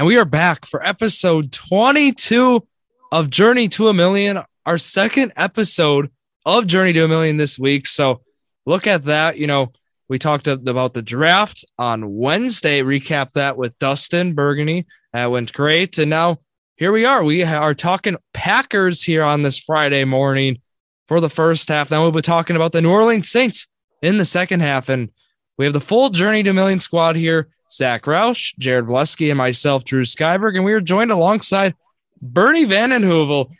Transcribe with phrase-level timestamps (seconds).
[0.00, 2.66] And we are back for episode 22
[3.12, 6.10] of Journey to a Million, our second episode
[6.46, 7.86] of Journey to a Million this week.
[7.86, 8.22] So
[8.64, 9.36] look at that.
[9.36, 9.72] You know,
[10.08, 14.86] we talked about the draft on Wednesday, recap that with Dustin Burgundy.
[15.12, 15.98] That went great.
[15.98, 16.38] And now
[16.76, 17.22] here we are.
[17.22, 20.62] We are talking Packers here on this Friday morning
[21.08, 21.90] for the first half.
[21.90, 23.68] Then we'll be talking about the New Orleans Saints
[24.00, 24.88] in the second half.
[24.88, 25.10] And
[25.58, 29.38] we have the full Journey to a Million squad here Zach Roush, Jared Vleski, and
[29.38, 30.56] myself, Drew Skyberg.
[30.56, 31.74] And we are joined alongside
[32.20, 33.52] Bernie Vandenheuvel.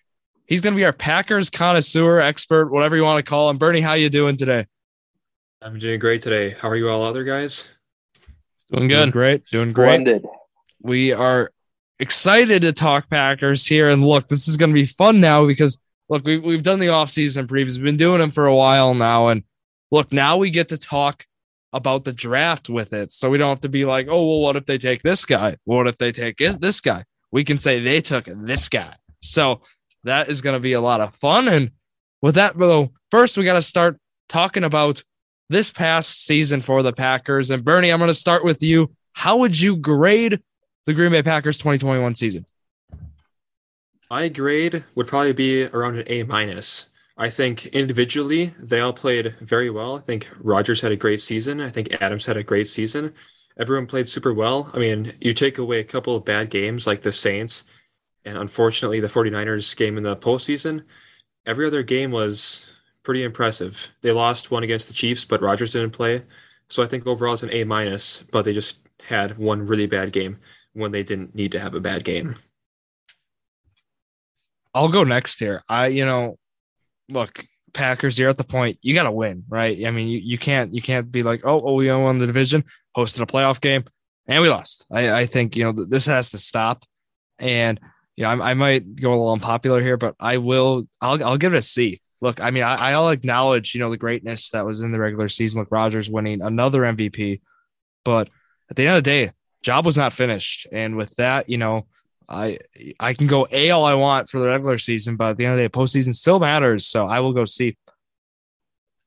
[0.47, 3.59] He's going to be our Packers connoisseur, expert, whatever you want to call him.
[3.59, 4.67] Bernie, how you doing today?
[5.62, 6.57] I'm doing great today.
[6.61, 7.69] How are you all other guys?
[8.73, 8.97] Doing good.
[8.97, 9.45] Doing great.
[9.45, 9.91] Doing great.
[9.91, 10.27] Splendid.
[10.83, 11.53] We are
[11.98, 13.91] excited to talk Packers here.
[13.91, 16.87] And look, this is going to be fun now because look, we've, we've done the
[16.87, 17.77] offseason previews.
[17.77, 19.29] We've been doing them for a while now.
[19.29, 19.45] And
[19.91, 21.27] look, now we get to talk
[21.73, 23.12] about the draft with it.
[23.12, 25.56] So we don't have to be like, oh, well, what if they take this guy?
[25.65, 27.05] What if they take this guy?
[27.30, 28.97] We can say they took this guy.
[29.20, 29.62] So
[30.05, 31.48] that is going to be a lot of fun.
[31.48, 31.70] And
[32.22, 35.03] with that, though, first we got to start talking about
[35.48, 37.50] this past season for the Packers.
[37.50, 38.95] And Bernie, I'm going to start with you.
[39.12, 40.41] How would you grade
[40.86, 42.47] the Green Bay Packers 2021 season?
[44.11, 46.86] My grade would probably be around an A minus.
[47.21, 49.97] I think individually they all played very well.
[49.97, 51.61] I think Rodgers had a great season.
[51.61, 53.13] I think Adams had a great season.
[53.59, 54.71] Everyone played super well.
[54.73, 57.65] I mean, you take away a couple of bad games like the Saints
[58.25, 60.83] and unfortunately the 49ers game in the postseason.
[61.45, 63.91] Every other game was pretty impressive.
[64.01, 66.23] They lost one against the Chiefs, but Rodgers didn't play.
[66.71, 70.15] So I think overall it's an A minus, but they just had one really bad
[70.15, 70.39] game
[70.73, 72.37] when they didn't need to have a bad game.
[74.73, 75.63] I'll go next here.
[75.69, 76.39] I, you know,
[77.11, 79.86] look, Packers, you're at the point you got to win, right?
[79.86, 82.64] I mean, you, you can't you can't be like, oh, oh, we won the division,
[82.97, 83.84] hosted a playoff game,
[84.27, 84.86] and we lost.
[84.91, 86.84] I, I think you know this has to stop,
[87.39, 87.78] and
[88.17, 90.89] you know I, I might go a little unpopular here, but I will.
[91.00, 92.00] I'll I'll give it a C.
[92.20, 95.29] Look, I mean, I, I'll acknowledge you know the greatness that was in the regular
[95.29, 95.61] season.
[95.61, 97.40] Look, Rodgers winning another MVP,
[98.05, 98.29] but
[98.68, 101.86] at the end of the day, job was not finished, and with that, you know
[102.30, 102.58] I
[102.98, 105.55] I can go A all I want for the regular season, but at the end
[105.55, 106.86] of the day, postseason still matters.
[106.86, 107.77] So I will go C.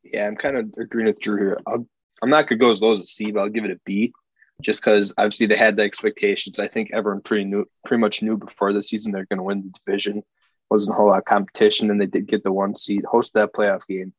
[0.04, 1.60] Yeah, I'm kind of agreeing with Drew here.
[1.66, 3.80] i am not gonna go as low as a C, but I'll give it a
[3.86, 4.14] B,
[4.62, 6.60] just because obviously they had the expectations.
[6.60, 9.64] I think everyone pretty knew, pretty much knew before the season they're going to win
[9.64, 10.24] the division.
[10.70, 13.54] Wasn't a whole lot of competition, and they did get the one seed, host that
[13.54, 14.14] playoff game.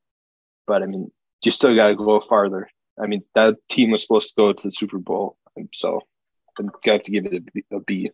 [0.66, 1.10] But I mean,
[1.44, 2.68] you still got to go farther.
[2.98, 5.36] I mean, that team was supposed to go to the Super Bowl,
[5.72, 6.00] so
[6.58, 7.42] I'm going to have to give it
[7.72, 8.10] a B.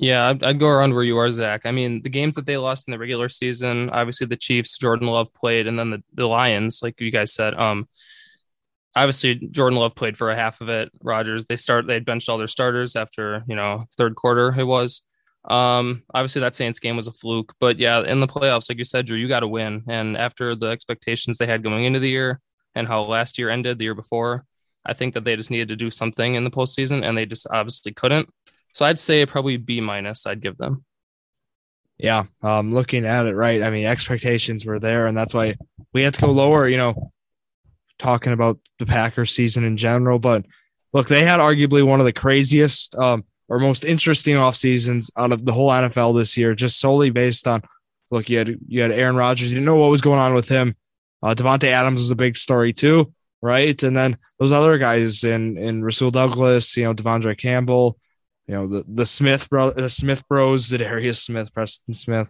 [0.00, 1.66] Yeah, I'd, I'd, go around where you are, Zach.
[1.66, 5.08] I mean, the games that they lost in the regular season, obviously the Chiefs, Jordan
[5.08, 7.52] Love played, and then the, the Lions, like you guys said.
[7.52, 7.86] Um,
[8.94, 10.90] obviously Jordan Love played for a half of it.
[11.02, 15.02] Rodgers, they start they benched all their starters after you know third quarter it was.
[15.44, 18.84] Um, obviously that Saints game was a fluke, but yeah, in the playoffs, like you
[18.84, 19.82] said, Drew, you got to win.
[19.88, 22.40] And after the expectations they had going into the year
[22.74, 24.44] and how last year ended, the year before,
[24.84, 27.46] I think that they just needed to do something in the postseason, and they just
[27.50, 28.28] obviously couldn't.
[28.72, 30.26] So I'd say probably B minus.
[30.26, 30.84] I'd give them.
[31.98, 35.56] Yeah, um, looking at it right, I mean expectations were there, and that's why
[35.92, 36.66] we had to go lower.
[36.66, 37.12] You know,
[37.98, 40.46] talking about the Packers season in general, but
[40.94, 45.32] look, they had arguably one of the craziest um, or most interesting off seasons out
[45.32, 47.62] of the whole NFL this year, just solely based on
[48.10, 48.30] look.
[48.30, 50.74] You had you had Aaron Rodgers, you didn't know what was going on with him.
[51.22, 53.80] Uh, Davante Adams was a big story too, right?
[53.82, 57.98] And then those other guys in in Rasul Douglas, you know, De'Vondre Campbell
[58.46, 62.28] you know the the Smith bro, the Smith Bros, Za'Darius Smith, Preston Smith,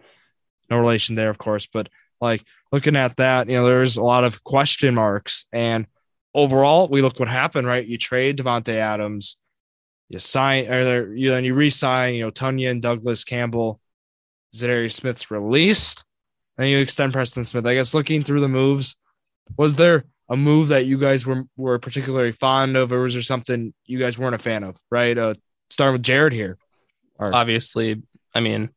[0.70, 1.88] no relation there, of course, but
[2.20, 5.46] like looking at that, you know, there's a lot of question marks.
[5.52, 5.86] And
[6.34, 7.86] overall, we look what happened, right?
[7.86, 9.36] You trade Davante Adams,
[10.08, 13.80] you sign, or you then you re-sign, you know, Tonyan, Douglas, Campbell,
[14.54, 16.04] Za'Darius Smith's released,
[16.58, 17.66] and you extend Preston Smith.
[17.66, 18.96] I guess looking through the moves,
[19.56, 23.22] was there a move that you guys were were particularly fond of, or was there
[23.22, 24.76] something you guys weren't a fan of?
[24.90, 25.34] Right, uh,
[25.70, 26.58] starting with Jared here.
[27.18, 28.02] Or, Obviously,
[28.34, 28.70] I mean,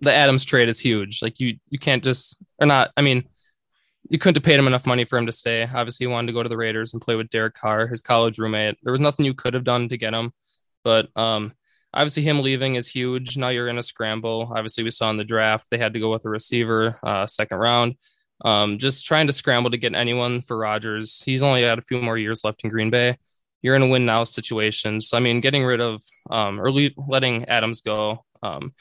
[0.00, 1.22] the Adams trade is huge.
[1.22, 2.92] Like you, you can't just or not.
[2.96, 3.24] I mean,
[4.08, 5.62] you couldn't have paid him enough money for him to stay.
[5.62, 8.38] Obviously, he wanted to go to the Raiders and play with Derek Carr, his college
[8.38, 8.76] roommate.
[8.82, 10.32] There was nothing you could have done to get him,
[10.82, 11.52] but um,
[11.92, 13.36] obviously, him leaving is huge.
[13.36, 14.52] Now you're in a scramble.
[14.54, 17.58] Obviously, we saw in the draft they had to go with a receiver, uh, second
[17.58, 17.96] round.
[18.44, 21.22] Um, just trying to scramble to get anyone for Rodgers.
[21.24, 23.16] He's only got a few more years left in Green Bay
[23.64, 25.00] you're in a win now situation.
[25.00, 28.22] So I mean, getting rid of um, or letting Adams go.
[28.42, 28.74] Um,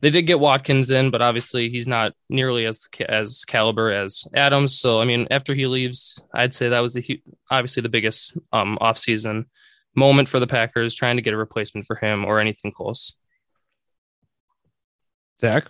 [0.00, 4.78] they did get Watkins in, but obviously he's not nearly as as caliber as Adams.
[4.78, 8.76] So I mean, after he leaves, I'd say that was the obviously the biggest um
[8.82, 9.46] offseason
[9.96, 13.14] moment for the Packers trying to get a replacement for him or anything close.
[15.40, 15.68] Zach.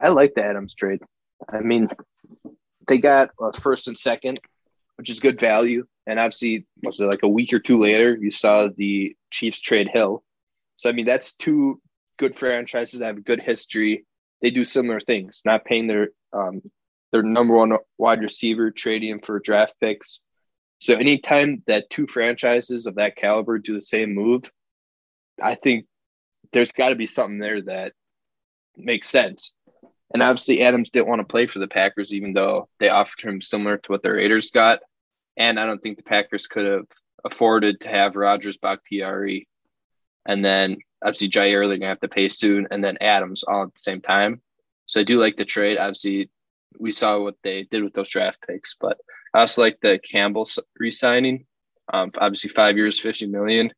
[0.00, 1.00] I like the Adams trade.
[1.48, 1.88] I mean,
[2.88, 4.40] they got a first and second,
[4.96, 5.86] which is good value.
[6.08, 9.90] And obviously, was it like a week or two later, you saw the Chiefs trade
[9.92, 10.24] Hill.
[10.76, 11.82] So I mean, that's two
[12.18, 14.06] good franchises that have a good history.
[14.40, 16.62] They do similar things, not paying their um,
[17.12, 20.22] their number one wide receiver, trading him for draft picks.
[20.80, 24.50] So anytime that two franchises of that caliber do the same move,
[25.42, 25.86] I think
[26.52, 27.92] there's got to be something there that
[28.76, 29.54] makes sense.
[30.14, 33.42] And obviously, Adams didn't want to play for the Packers, even though they offered him
[33.42, 34.80] similar to what the Raiders got.
[35.38, 36.86] And I don't think the Packers could have
[37.24, 39.48] afforded to have Rodgers, Bakhtiari,
[40.26, 43.74] and then obviously Jaire they're gonna have to pay soon, and then Adams all at
[43.74, 44.42] the same time.
[44.86, 45.78] So I do like the trade.
[45.78, 46.30] Obviously,
[46.78, 48.98] we saw what they did with those draft picks, but
[49.32, 50.46] I also like the Campbell
[50.78, 51.46] re-signing.
[51.92, 53.72] Um, obviously, five years, fifty million.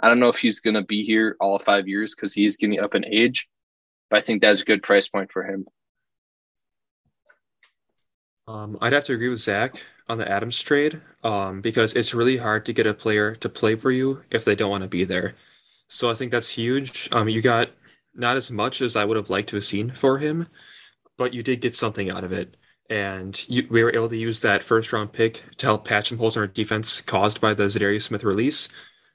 [0.00, 2.94] I don't know if he's gonna be here all five years because he's getting up
[2.94, 3.48] in age,
[4.08, 5.66] but I think that's a good price point for him.
[8.48, 12.36] Um, I'd have to agree with Zach on the Adams trade um, because it's really
[12.36, 15.04] hard to get a player to play for you if they don't want to be
[15.04, 15.34] there.
[15.88, 17.08] So I think that's huge.
[17.12, 17.70] Um, you got
[18.14, 20.48] not as much as I would have liked to have seen for him,
[21.16, 22.56] but you did get something out of it.
[22.90, 26.18] And you, we were able to use that first round pick to help patch some
[26.18, 28.68] holes in our defense caused by the Za'Darius Smith release,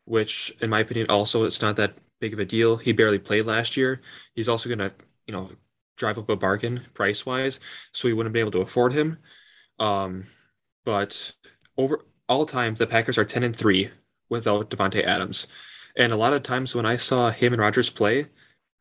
[0.06, 2.78] which, in my opinion, also it's not that big of a deal.
[2.78, 4.02] He barely played last year.
[4.34, 4.92] He's also going to,
[5.28, 5.52] you know,
[5.96, 7.60] drive up a bargain price wise,
[7.92, 9.18] so we wouldn't be able to afford him.
[9.80, 10.24] Um,
[10.88, 11.34] but
[11.78, 13.90] over all time, the Packers are 10 and 3
[14.30, 15.48] without Davante Adams.
[15.98, 18.28] And a lot of times when I saw him and Rodgers play,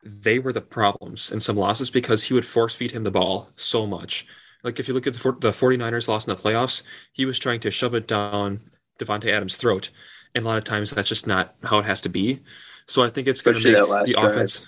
[0.05, 3.49] they were the problems in some losses because he would force feed him the ball
[3.57, 4.25] so much.
[4.63, 7.59] Like if you look at the, the 49ers loss in the playoffs, he was trying
[7.59, 8.61] to shove it down
[8.99, 9.89] Davante Adams' throat.
[10.33, 12.39] And a lot of times that's just not how it has to be.
[12.87, 14.31] So I think it's going to make the drive.
[14.31, 14.65] offense.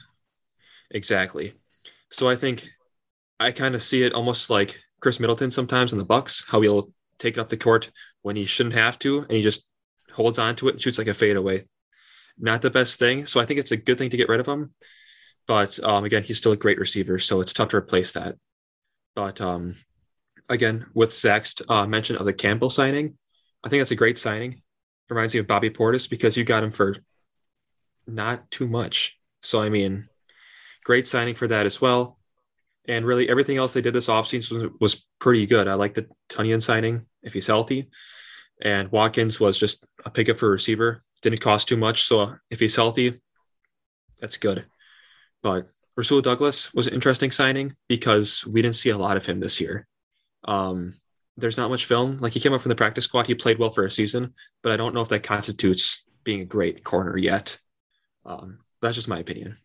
[0.92, 1.54] Exactly.
[2.10, 2.68] So I think
[3.40, 6.92] I kind of see it almost like Khris Middleton sometimes in the Bucks, how he'll
[7.20, 9.68] take it up the court when he shouldn't have to, and he just
[10.12, 11.64] holds on to it and shoots like a fadeaway.
[12.38, 13.26] Not the best thing.
[13.26, 14.74] So I think it's a good thing to get rid of him.
[15.46, 18.36] But um, again, he's still a great receiver, so it's tough to replace that.
[19.16, 19.76] But um,
[20.48, 23.18] again, with Zach's uh, mention of the Campbell signing,
[23.64, 24.62] I think that's a great signing.
[25.10, 26.96] Reminds me of Bobby Portis because you got him for
[28.06, 29.18] not too much.
[29.42, 30.08] So I mean,
[30.84, 32.20] great signing for that as well.
[32.88, 35.68] And really, everything else they did this offseason was, was pretty good.
[35.68, 37.90] I like the Tonyan signing if he's healthy.
[38.62, 41.02] And Watkins was just a pickup for a receiver.
[41.22, 42.04] Didn't cost too much.
[42.04, 43.20] So if he's healthy,
[44.20, 44.66] that's good.
[45.42, 49.40] But Rasul Douglas was an interesting signing because we didn't see a lot of him
[49.40, 49.88] this year.
[50.46, 50.94] Um,
[51.38, 52.18] there's not much film.
[52.18, 54.72] Like he came up from the practice squad, he played well for a season, but
[54.72, 57.60] I don't know if that constitutes being a great corner yet.
[58.26, 59.56] Um, that's just my opinion.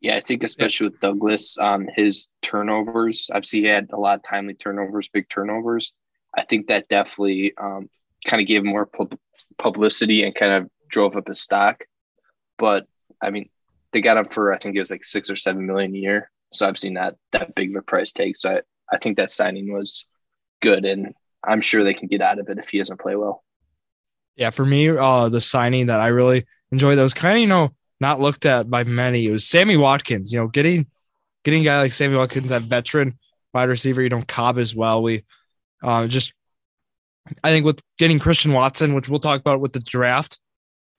[0.00, 3.30] Yeah, I think especially with Douglas, um, his turnovers.
[3.32, 5.94] I've seen he had a lot of timely turnovers, big turnovers.
[6.36, 7.88] I think that definitely um,
[8.26, 9.18] kind of gave him more pub-
[9.58, 11.84] publicity and kind of drove up his stock.
[12.58, 12.86] But
[13.22, 13.48] I mean,
[13.92, 16.30] they got him for I think it was like six or seven million a year.
[16.52, 18.36] So I've seen that that big of a price tag.
[18.36, 18.60] So I,
[18.92, 20.06] I think that signing was
[20.60, 23.42] good, and I'm sure they can get out of it if he doesn't play well.
[24.36, 27.46] Yeah, for me, uh, the signing that I really enjoyed that was kind of you
[27.46, 29.26] know not looked at by many.
[29.26, 30.32] It was Sammy Watkins.
[30.32, 30.86] You know, getting
[31.44, 33.18] getting a guy like Sammy Watkins, that veteran
[33.52, 35.02] wide receiver, you know, Cobb as well.
[35.02, 35.24] We
[35.82, 36.32] uh, just,
[37.42, 40.38] I think with getting Christian Watson, which we'll talk about with the draft,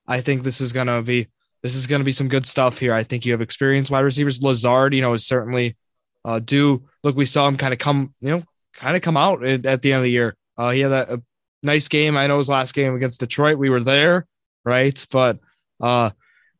[0.06, 1.28] I think this is gonna be
[1.62, 2.94] this is gonna be some good stuff here.
[2.94, 4.42] I think you have experienced wide receivers.
[4.42, 5.76] Lazard, you know, is certainly
[6.24, 6.84] uh, due.
[7.02, 8.42] Look, we saw him kind of come, you know,
[8.74, 10.36] kind of come out at, at, the end of the year.
[10.56, 11.22] Uh, he had a, a
[11.62, 12.16] nice game.
[12.16, 13.58] I know his last game against Detroit.
[13.58, 14.26] We were there,
[14.64, 15.06] right?
[15.10, 15.38] But
[15.80, 16.10] uh,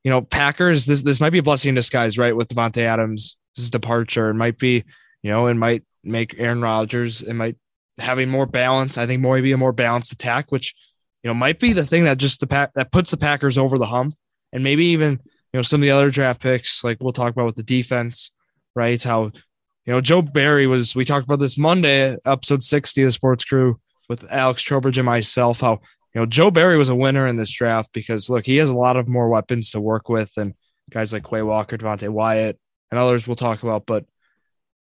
[0.02, 2.37] you know, Packers, this this might be a blessing in disguise, right?
[2.37, 3.37] With Davante Adams'
[3.70, 4.30] departure.
[4.30, 4.85] It might be,
[5.23, 7.56] you know, it might make Aaron Rodgers, it might
[7.98, 8.98] having more balance.
[8.98, 10.74] I think maybe a more balanced attack, which
[11.22, 13.78] you know might be the thing that just the pack that puts the Packers over
[13.78, 14.14] the hump,
[14.52, 15.12] and maybe even
[15.52, 18.30] you know some of the other draft picks, like we'll talk about with the defense,
[18.74, 19.02] right?
[19.02, 20.94] How you know Joe Barry was.
[20.94, 25.06] We talked about this Monday, episode sixty of the Sports Crew with Alex Trowbridge and
[25.06, 25.60] myself.
[25.60, 25.80] How
[26.16, 28.74] you know, Joe Barry was a winner in this draft because look, he has a
[28.74, 30.54] lot of more weapons to work with than
[30.88, 32.58] guys like Quay Walker, Devonte Wyatt,
[32.90, 33.84] and others we'll talk about.
[33.84, 34.06] But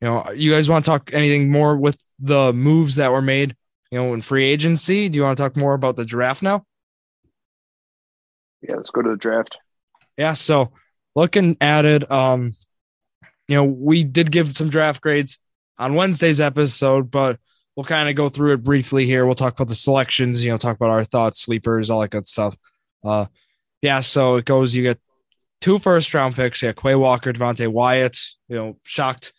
[0.02, 3.56] you know, you guys want to talk anything more with the moves that were made,
[3.92, 5.10] you know, in free agency?
[5.10, 6.66] Do you want to talk more about the draft now?
[8.62, 9.58] Yeah, let's go to the draft.
[10.18, 10.72] Yeah, so
[11.16, 12.54] looking at it, um,
[13.48, 15.38] you know, we did give some draft grades
[15.78, 17.40] on Wednesday's episode, but
[17.76, 19.26] we'll kind of go through it briefly here.
[19.26, 22.28] We'll talk about the selections, you know, talk about our thoughts, sleepers, all that good
[22.28, 22.56] stuff.
[23.04, 23.26] Uh,
[23.82, 24.74] yeah, so it goes.
[24.74, 25.00] You get
[25.60, 26.64] two first round picks.
[26.64, 28.18] Yeah, Quay Walker, Devonte Wyatt.
[28.48, 29.34] You know, shocked.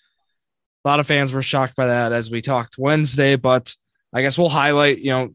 [0.84, 3.74] A lot of fans were shocked by that as we talked Wednesday, but
[4.12, 4.98] I guess we'll highlight.
[4.98, 5.34] You know,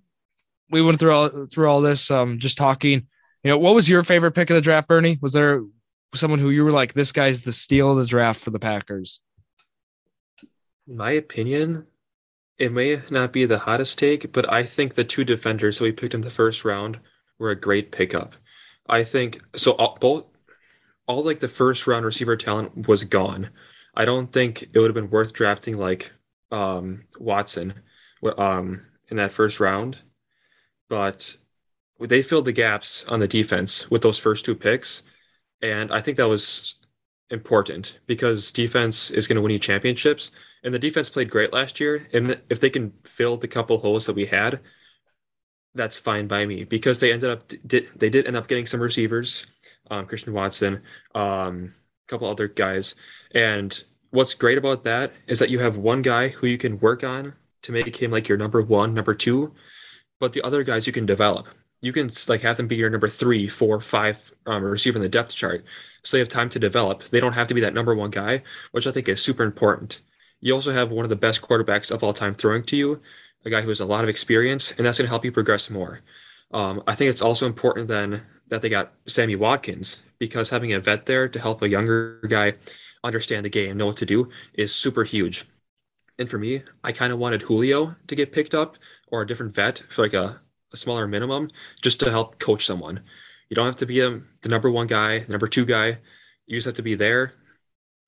[0.70, 3.08] we went through all through all this, um, just talking.
[3.44, 5.18] You know, what was your favorite pick of the draft, Bernie?
[5.22, 5.64] Was there
[6.14, 9.22] someone who you were like, this guy's the steal of the draft for the Packers?
[10.88, 11.88] In my opinion,
[12.58, 15.92] it may not be the hottest take, but I think the two defenders that we
[15.92, 17.00] picked in the first round
[17.38, 18.36] were a great pickup.
[18.88, 19.74] I think so.
[19.74, 20.26] All, both,
[21.08, 23.50] all like the first round receiver talent was gone.
[24.00, 26.10] I don't think it would have been worth drafting like
[26.52, 27.74] um, Watson
[28.38, 28.80] um,
[29.10, 29.98] in that first round,
[30.88, 31.36] but
[32.00, 35.04] they filled the gaps on the defense with those first two picks,
[35.62, 36.76] and I think that was
[37.30, 40.32] important because defense is going to win you championships.
[40.64, 42.08] And the defense played great last year.
[42.14, 44.62] And if they can fill the couple holes that we had,
[45.76, 48.80] that's fine by me because they ended up did they did end up getting some
[48.80, 49.46] receivers,
[49.92, 51.74] um, Christian Watson, um,
[52.10, 52.96] couple other guys.
[53.34, 57.04] And what's great about that is that you have one guy who you can work
[57.04, 59.54] on to make him like your number one, number two,
[60.20, 61.48] but the other guys you can develop
[61.82, 65.10] you can like have them be your number three, four, five um, receiver in the
[65.10, 65.64] depth chart,
[66.04, 67.04] so they have time to develop.
[67.04, 70.02] They don't have to be that number one guy, which I think is super important.
[70.42, 73.02] You also have one of the best quarterbacks of all time throwing to you,
[73.46, 75.70] a guy who has a lot of experience, and that's going to help you progress
[75.70, 76.02] more.
[76.52, 80.80] Um, I think it's also important then that they got Sammy Watkins because having a
[80.80, 82.54] vet there to help a younger guy
[83.04, 85.46] understand the game, know what to do, is super huge.
[86.18, 88.78] And for me, I kind of wanted Julio to get picked up
[89.08, 90.42] or a different vet for like a
[90.72, 91.50] a smaller minimum
[91.82, 93.02] just to help coach someone.
[93.50, 95.98] You don't have to be a, um, the number one guy, the number two guy.
[96.46, 97.34] You just have to be there,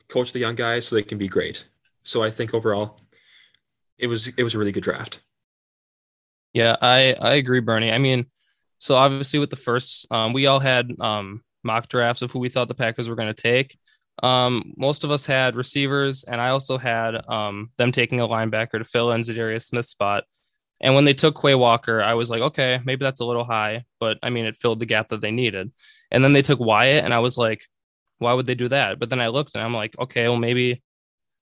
[0.07, 1.65] coach the young guys so they can be great.
[2.03, 2.98] So I think overall,
[3.98, 5.21] it was it was a really good draft.
[6.53, 7.91] Yeah, I I agree, Bernie.
[7.91, 8.25] I mean,
[8.77, 12.50] so obviously with the first, um, we all had um, mock drafts of who we
[12.50, 13.77] thought the Packers were going to take.
[14.24, 18.77] Um, most of us had receivers, and I also had um, them taking a linebacker
[18.79, 20.25] to fill in Za'Darius Smith's spot.
[20.81, 23.86] And when they took Quay Walker, I was like, okay, maybe that's a little high,
[24.00, 25.72] but I mean, it filled the gap that they needed.
[26.10, 27.62] And then they took Wyatt, and I was like,
[28.20, 29.00] why would they do that?
[29.00, 30.84] But then I looked and I'm like, okay, well, maybe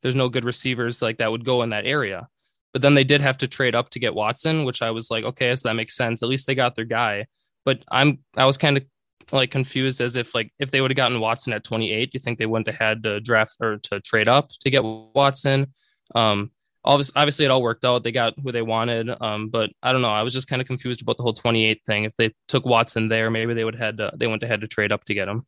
[0.02, 2.28] there's no good receivers like that would go in that area.
[2.74, 5.24] But then they did have to trade up to get Watson, which I was like,
[5.24, 6.22] okay, so that makes sense.
[6.22, 7.26] At least they got their guy.
[7.66, 8.84] But I'm I was kind of
[9.32, 12.40] like confused as if like if they would have gotten Watson at 28, you think
[12.40, 15.74] they wouldn't have had to draft or to trade up to get Watson?
[16.16, 16.52] Um,
[16.84, 18.04] obviously it all worked out.
[18.04, 19.10] They got who they wanted.
[19.22, 20.10] Um, but I don't know.
[20.10, 22.04] I was just kind of confused about the whole 28 thing.
[22.06, 24.68] If they took Watson there, maybe they would have had to, they went ahead to
[24.68, 25.46] trade up to get him.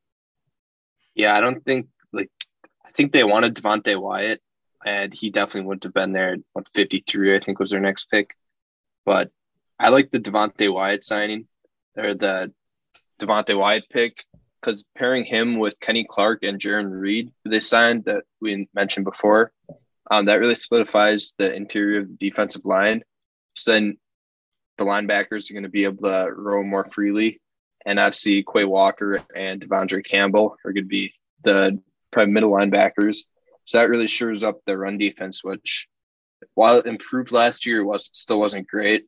[1.15, 2.29] Yeah, I don't think like
[2.85, 4.41] I think they wanted Devonte Wyatt,
[4.85, 6.37] and he definitely wouldn't have been there.
[6.57, 8.35] At 53, I think was their next pick.
[9.05, 9.31] But
[9.79, 11.47] I like the Devonte Wyatt signing
[11.97, 12.53] or the
[13.19, 14.25] Devonte Wyatt pick
[14.59, 19.05] because pairing him with Kenny Clark and Jarran Reed, who they signed that we mentioned
[19.05, 19.51] before,
[20.09, 23.01] um, that really solidifies the interior of the defensive line.
[23.55, 23.97] So then
[24.77, 27.41] the linebackers are going to be able to roam more freely.
[27.85, 33.23] And obviously, Quay Walker and De'Vondre Campbell are going to be the probably middle linebackers.
[33.65, 35.87] So that really shores up the run defense, which
[36.55, 39.05] while it improved last year, it was still wasn't great.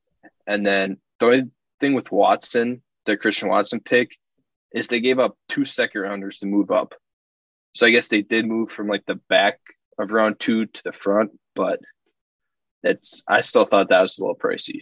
[0.48, 1.44] And then the only
[1.80, 4.16] thing with Watson, the Christian Watson pick,
[4.74, 6.94] is they gave up two second rounders to move up.
[7.76, 9.60] So I guess they did move from like the back
[9.98, 11.80] of round two to the front, but
[12.84, 14.82] it's I still thought that was a little pricey.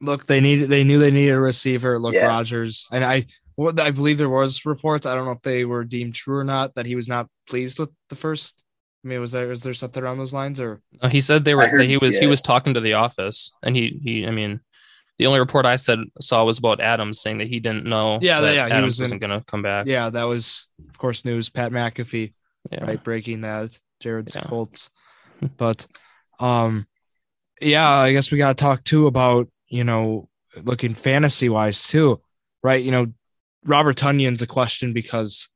[0.00, 1.98] Look, they needed they knew they needed a receiver.
[1.98, 2.26] Look, yeah.
[2.26, 5.06] Rodgers and I what I believe there was reports.
[5.06, 7.78] I don't know if they were deemed true or not that he was not pleased
[7.78, 8.62] with the first.
[9.04, 10.80] I mean, was there was there something around those lines or?
[11.02, 11.66] No, he said they were.
[11.66, 12.20] Heard, he was yeah.
[12.20, 14.26] he was talking to the office, and he he.
[14.26, 14.60] I mean,
[15.18, 18.18] the only report I said saw was about Adams saying that he didn't know.
[18.22, 19.86] Yeah, that yeah, Adams he wasn't going to come back.
[19.86, 21.50] Yeah, that was of course news.
[21.50, 22.32] Pat McAfee
[22.70, 22.84] yeah.
[22.84, 23.02] right?
[23.02, 24.42] Breaking that Jared's yeah.
[24.42, 24.90] Colts.
[25.56, 25.86] But
[26.38, 26.86] um
[27.60, 30.28] yeah, I guess we gotta talk too about, you know,
[30.62, 32.20] looking fantasy wise too,
[32.62, 32.82] right?
[32.82, 33.06] You know,
[33.64, 35.48] Robert Tonyan's a question because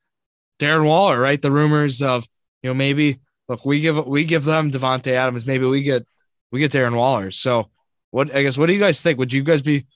[0.58, 1.40] Darren Waller, right?
[1.40, 2.26] The rumors of,
[2.62, 6.06] you know, maybe look, we give we give them Davante Adams, maybe we get
[6.50, 7.30] we get Darren Waller.
[7.30, 7.70] So
[8.10, 9.18] what I guess what do you guys think?
[9.18, 9.86] Would you guys be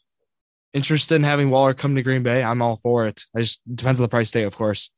[0.72, 2.42] interested in having Waller come to Green Bay?
[2.42, 3.24] I'm all for it.
[3.34, 4.90] It just depends on the price tag, of course.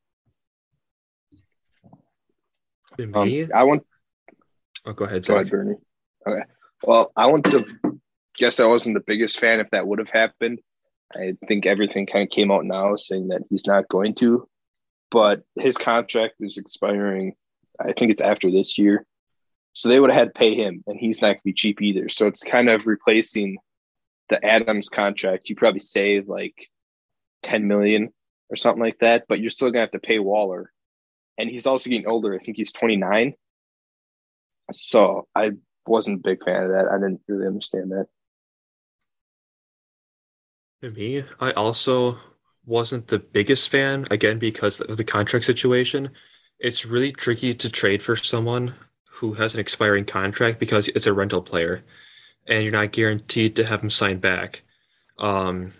[2.99, 3.85] Um, I want.
[4.85, 5.25] Oh, go ahead.
[5.25, 5.75] Go ahead, Bernie.
[6.27, 6.43] Okay.
[6.83, 7.63] Well, I want to
[8.37, 10.59] guess I wasn't the biggest fan if that would have happened.
[11.15, 14.47] I think everything kind of came out now saying that he's not going to,
[15.11, 17.35] but his contract is expiring.
[17.79, 19.05] I think it's after this year.
[19.73, 21.81] So they would have had to pay him, and he's not going to be cheap
[21.81, 22.07] either.
[22.07, 23.57] So it's kind of replacing
[24.29, 25.49] the Adams contract.
[25.49, 26.67] You probably save like
[27.41, 28.13] 10 million
[28.49, 30.71] or something like that, but you're still going to have to pay Waller.
[31.39, 32.35] And he's also getting older.
[32.35, 33.33] I think he's 29.
[34.71, 35.51] So I
[35.87, 36.87] wasn't a big fan of that.
[36.87, 38.05] I didn't really understand that.
[40.83, 42.17] To me, I also
[42.65, 46.09] wasn't the biggest fan, again, because of the contract situation.
[46.59, 48.75] It's really tricky to trade for someone
[49.09, 51.85] who has an expiring contract because it's a rental player
[52.47, 54.63] and you're not guaranteed to have him sign back.
[55.19, 55.71] Um,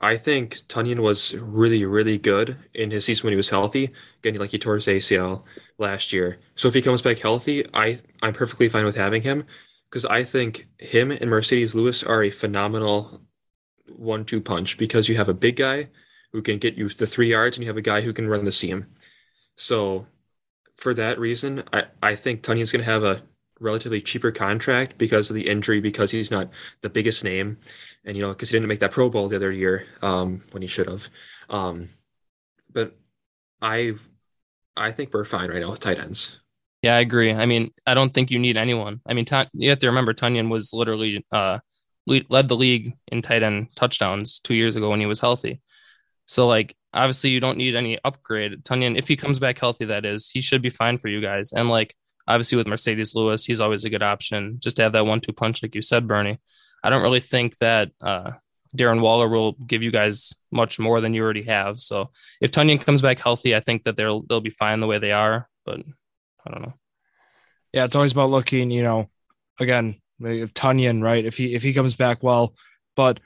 [0.00, 3.90] I think Tonyan was really, really good in his season when he was healthy.
[4.24, 5.44] Again, like he tore his ACL
[5.76, 6.38] last year.
[6.54, 9.44] So if he comes back healthy, I I'm perfectly fine with having him
[9.90, 13.20] because I think him and Marcedes Lewis are a phenomenal
[13.96, 15.88] one-two punch because you have a big guy
[16.32, 18.44] who can get you the three yards and you have a guy who can run
[18.44, 18.86] the seam.
[19.56, 20.06] So
[20.76, 23.22] for that reason, I, I think Tonyan's going to have a
[23.60, 27.58] relatively cheaper contract because of the injury, because he's not the biggest name,
[28.04, 30.62] and you know, because he didn't make that Pro Bowl the other year um, when
[30.62, 31.08] he should have.
[31.50, 31.88] Um,
[32.72, 32.96] but
[33.60, 33.94] I,
[34.76, 36.40] I think we're fine right now with tight ends.
[36.82, 37.34] Yeah, I agree.
[37.34, 39.02] I mean, I don't think you need anyone.
[39.06, 41.58] I mean, you have to remember Tonyan was literally uh,
[42.06, 45.60] led the league in tight end touchdowns two years ago when he was healthy.
[46.26, 48.64] So like obviously you don't need any upgrade.
[48.64, 51.52] Tonyan, if he comes back healthy, that is, he should be fine for you guys.
[51.52, 51.94] And like
[52.26, 55.32] obviously with Marcedes Lewis, he's always a good option just to have that one two
[55.32, 56.38] punch, like you said, Bernie.
[56.82, 58.32] I don't really think that uh,
[58.76, 61.80] Darren Waller will give you guys much more than you already have.
[61.80, 64.98] So if Tonyan comes back healthy, I think that they'll they'll be fine the way
[64.98, 65.48] they are.
[65.66, 65.80] But
[66.46, 66.74] I don't know.
[67.72, 69.08] Yeah, it's always about looking, you know,
[69.58, 71.24] again, if Tonyan, right?
[71.24, 72.54] If he if he comes back well,
[72.96, 73.20] but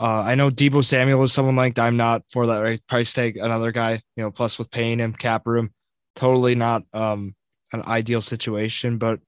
[0.00, 3.36] uh, I know Deebo Samuel is someone like I'm not for that right price tag.
[3.36, 5.74] Another guy, you know, plus with paying him cap room,
[6.16, 7.34] totally not um,
[7.72, 8.96] an ideal situation.
[8.96, 9.20] But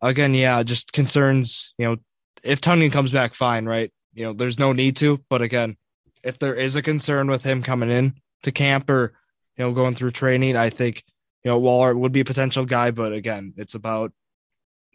[0.00, 1.74] again, yeah, just concerns.
[1.76, 1.96] You know,
[2.44, 3.92] if Tonyan comes back, fine, right?
[4.14, 5.20] You know, there's no need to.
[5.28, 5.76] But again,
[6.22, 9.14] if there is a concern with him coming in to camp or
[9.56, 11.02] you know going through training, I think
[11.44, 12.92] you know Waller would be a potential guy.
[12.92, 14.12] But again, it's about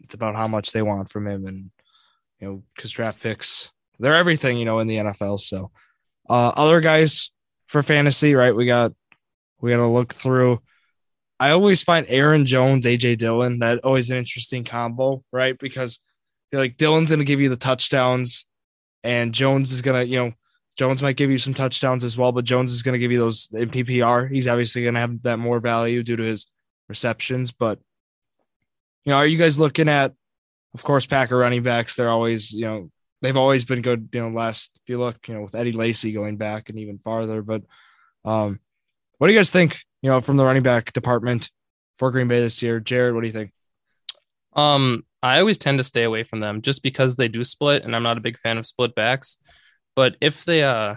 [0.00, 1.70] it's about how much they want from him, and
[2.40, 5.40] you know, because draft picks they're everything, you know, in the NFL.
[5.40, 5.70] So,
[6.28, 7.30] uh, other guys
[7.66, 8.54] for fantasy, right?
[8.54, 8.92] We got,
[9.60, 10.60] we got to look through.
[11.38, 15.58] I always find Aaron Jones, AJ Dillon, that always an interesting combo, right?
[15.58, 18.46] Because I feel like Dillon's going to give you the touchdowns,
[19.02, 20.32] and Jones is going to, you know,
[20.78, 23.18] Jones might give you some touchdowns as well, but Jones is going to give you
[23.18, 24.30] those in PPR.
[24.30, 26.46] He's obviously going to have that more value due to his
[26.88, 27.50] receptions.
[27.50, 27.78] But,
[29.06, 30.12] you know, are you guys looking at,
[30.74, 31.94] of course, Packer running backs?
[31.94, 32.90] They're always, you know,
[33.22, 34.08] they've always been good.
[34.12, 36.98] You know, last if you look, you know, with Eddie Lacy going back and even
[36.98, 37.40] farther.
[37.40, 37.62] But
[38.24, 38.58] um,
[39.18, 39.80] what do you guys think?
[40.02, 41.50] You know, from the running back department
[41.98, 43.52] for Green Bay this year, Jared, what do you think?
[44.54, 47.94] Um, I always tend to stay away from them just because they do split, and
[47.94, 49.38] I'm not a big fan of split backs.
[49.94, 50.96] But if they uh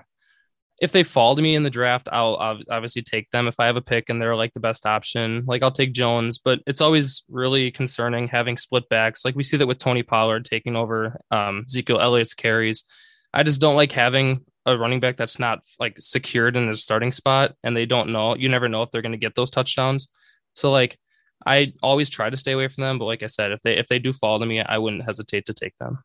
[0.81, 2.35] if they fall to me in the draft, I'll
[2.69, 5.43] obviously take them if I have a pick and they're like the best option.
[5.45, 9.25] Like I'll take Jones, but it's always really concerning having split backs.
[9.25, 12.85] Like we see that with Tony Pollard taking over um, Ezekiel Elliott's carries.
[13.33, 17.11] I just don't like having a running back that's not like secured in their starting
[17.11, 18.35] spot and they don't know.
[18.35, 20.07] You never know if they're going to get those touchdowns.
[20.53, 20.97] So like
[21.45, 23.87] I always try to stay away from them, but like I said, if they if
[23.87, 25.99] they do fall to me, I wouldn't hesitate to take them.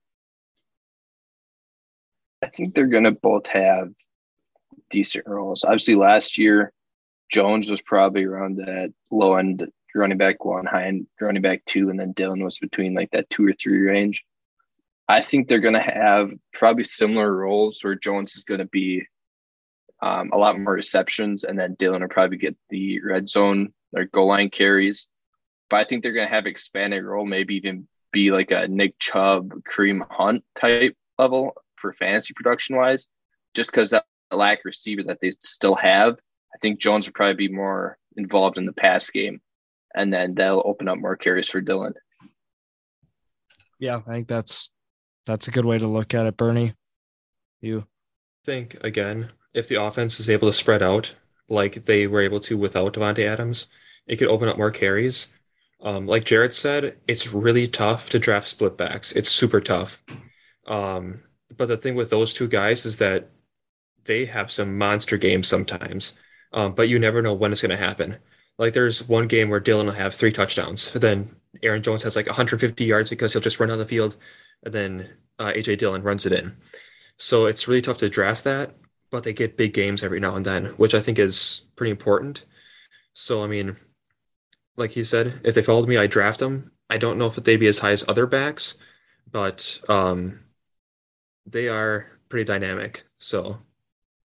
[2.43, 3.89] I think they're going to both have
[4.91, 5.65] decent roles.
[5.65, 6.73] Obviously, last year
[7.31, 11.91] Jones was probably around that low end running back one, high end running back two,
[11.91, 14.25] and then Dillon was between like that two or three range.
[15.09, 19.07] I think they're going to have probably similar roles where Jones is going to be
[20.01, 24.05] um, a lot more receptions, and then Dillon will probably get the red zone or
[24.05, 25.09] goal line carries.
[25.71, 28.99] But I think they're going to have expanded role, maybe even be like a Nick
[28.99, 33.09] Chubb, Kareem Hunt type level for fantasy production wise,
[33.55, 36.19] just because that lack receiver that they still have,
[36.55, 39.41] I think Jones would probably be more involved in the pass game,
[39.95, 41.95] and then that'll open up more carries for Dillon.
[43.79, 44.71] Yeah, I think that's
[45.27, 46.75] that's a good way to look at it, Bernie.
[47.61, 47.87] You
[48.45, 51.15] think again, if the offense is able to spread out
[51.49, 53.67] like they were able to without Davante Adams,
[54.07, 55.29] it could open up more carries.
[55.83, 59.13] Um, like Jared said, it's really tough to draft split backs.
[59.13, 60.03] It's super tough.
[60.67, 61.23] Um,
[61.57, 63.31] but the thing with those two guys is that
[64.05, 66.15] they have some monster games sometimes,
[66.53, 68.17] um, but you never know when it's going to happen.
[68.59, 71.29] Like there's one game where Dillon will have three touchdowns, then
[71.63, 74.17] Aaron Jones has like 150 yards because he'll just run on the field,
[74.63, 76.57] and then uh, AJ Dillon runs it in.
[77.17, 78.75] So it's really tough to draft that,
[79.11, 82.45] but they get big games every now and then, which I think is pretty important.
[83.15, 83.77] So I mean,
[84.77, 86.73] like he said, if they followed me, I draft them.
[86.91, 88.77] I don't know if they'd be as high as other backs,
[89.31, 90.41] but um,
[91.47, 93.05] they are pretty dynamic.
[93.19, 93.59] So,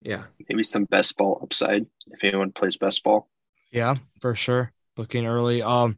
[0.04, 0.24] yeah.
[0.50, 3.30] Maybe some best ball upside if anyone plays best ball.
[3.72, 4.72] Yeah, for sure.
[4.98, 5.63] Looking early.
[5.63, 5.98] Um,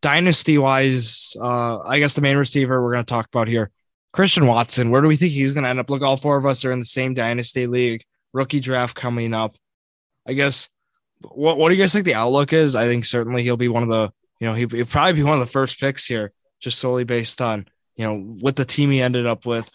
[0.00, 3.70] dynasty wise, uh, I guess the main receiver we're going to talk about here,
[4.12, 4.90] Christian Watson.
[4.90, 5.90] Where do we think he's going to end up?
[5.90, 8.04] Look, all four of us are in the same dynasty league.
[8.32, 9.56] Rookie draft coming up.
[10.26, 10.68] I guess.
[11.32, 12.76] What What do you guys think the outlook is?
[12.76, 14.10] I think certainly he'll be one of the.
[14.38, 17.42] You know, he, he'll probably be one of the first picks here, just solely based
[17.42, 19.68] on you know what the team he ended up with,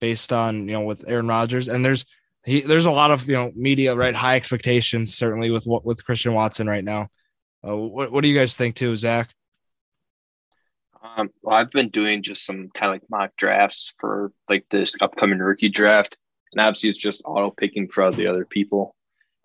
[0.00, 1.66] based on you know with Aaron Rodgers.
[1.66, 2.04] And there's
[2.44, 6.04] he there's a lot of you know media right high expectations certainly with what with
[6.04, 7.08] Christian Watson right now.
[7.66, 9.30] Uh, what What do you guys think too, Zach?
[11.02, 14.96] Um, well, I've been doing just some kind of like mock drafts for like this
[15.00, 16.16] upcoming rookie draft,
[16.52, 18.94] and obviously it's just auto picking for all the other people.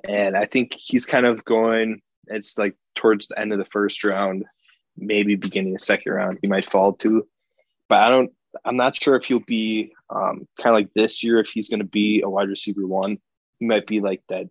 [0.08, 2.02] And I think he's kind of going.
[2.28, 4.46] It's like towards the end of the first round,
[4.96, 7.28] maybe beginning of the second round, he might fall to.
[7.90, 8.32] But I don't.
[8.66, 11.40] I'm not sure if he'll be um, kind of like this year.
[11.40, 13.18] If he's going to be a wide receiver one,
[13.60, 14.48] he might be like that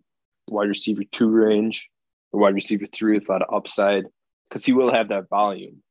[0.47, 1.89] wide receiver two range
[2.31, 4.05] or wide receiver three with a lot of upside
[4.49, 5.81] because he will have that volume.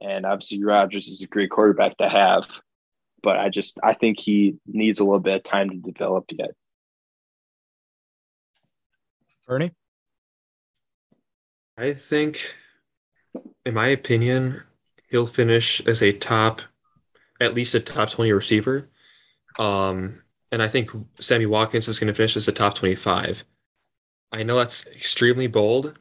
[0.00, 2.46] And obviously, Rodgers is a great quarterback to have,
[3.22, 6.50] but I just I think he needs a little bit of time to develop yet.
[9.46, 9.72] Bernie,
[11.76, 12.54] I think,
[13.64, 14.62] in my opinion,
[15.08, 16.62] he'll finish as a top,
[17.42, 18.88] at least a top twenty receiver.
[19.58, 23.44] Um, and I think Sammy Watkins is going to finish as a top twenty-five.
[24.32, 25.98] I know that's extremely bold,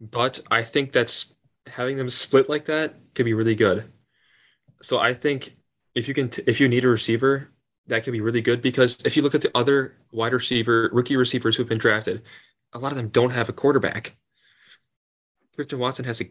[0.00, 1.34] but I think that's
[1.66, 3.92] having them split like that could be really good.
[4.80, 5.56] So I think
[5.94, 7.50] if you can, t- if you need a receiver,
[7.86, 11.16] that could be really good because if you look at the other wide receiver, rookie
[11.16, 12.22] receivers who've been drafted,
[12.72, 14.16] a lot of them don't have a quarterback.
[15.54, 16.30] Christian Watson has a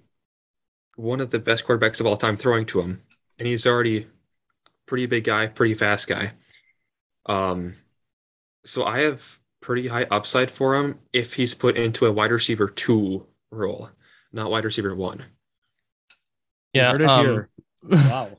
[0.95, 3.01] one of the best quarterbacks of all time throwing to him,
[3.37, 4.07] and he's already
[4.87, 6.31] pretty big guy, pretty fast guy.
[7.25, 7.73] Um,
[8.63, 12.67] so I have pretty high upside for him if he's put into a wide receiver
[12.67, 13.89] two role
[14.35, 15.23] not wide receiver one.
[16.73, 16.91] Yeah.
[16.91, 17.47] Um.
[17.83, 18.29] Wow.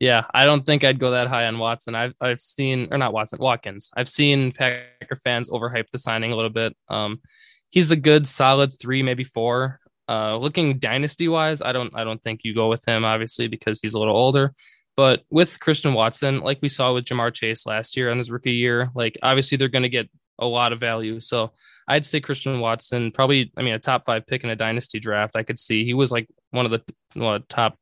[0.00, 1.94] Yeah, I don't think I'd go that high on Watson.
[1.94, 3.90] I've I've seen or not Watson, Watkins.
[3.96, 6.76] I've seen Packer fans overhype the signing a little bit.
[6.88, 7.22] Um,
[7.70, 9.78] he's a good solid three, maybe four.
[10.08, 13.80] Uh, looking dynasty wise, I don't I don't think you go with him obviously because
[13.80, 14.52] he's a little older.
[14.96, 18.52] But with Christian Watson, like we saw with Ja'Marr Chase last year on his rookie
[18.52, 21.20] year, like obviously they're going to get a lot of value.
[21.20, 21.52] So
[21.88, 25.36] I'd say Christian Watson, probably, I mean, a top five pick in a dynasty draft.
[25.36, 26.82] I could see he was like one of the
[27.16, 27.78] well, top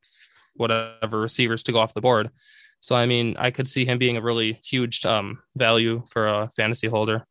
[0.55, 2.29] whatever receivers to go off the board.
[2.79, 6.49] So I mean, I could see him being a really huge um, value for a
[6.55, 7.25] fantasy holder.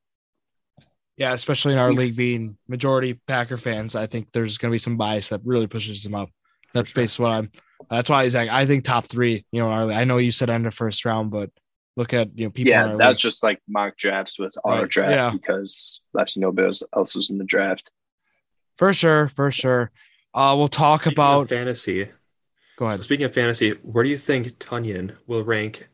[1.18, 4.78] Yeah, especially in our league being majority Packer fans, I think there's going to be
[4.78, 6.30] some bias that really pushes him up.
[6.72, 7.02] That's sure.
[7.02, 7.50] based what I'm.
[7.90, 8.48] That's why Zach.
[8.48, 9.44] I think top three.
[9.52, 11.50] You know, I know you said end of first round, but
[11.96, 12.70] look at you know people.
[12.70, 13.22] Yeah, that's league.
[13.22, 14.90] just like mock drafts with auto right.
[14.90, 15.30] draft yeah.
[15.30, 17.90] because actually nobody else was in the draft.
[18.76, 19.90] For sure, for sure.
[20.34, 22.08] Uh, we'll talk speaking about fantasy.
[22.76, 22.98] Go ahead.
[22.98, 25.88] So speaking of fantasy, where do you think Tonyan will rank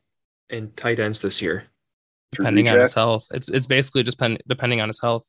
[0.48, 1.66] in tight ends this year?
[2.33, 5.29] Depending on his health, it's it's basically just pen, depending on his health.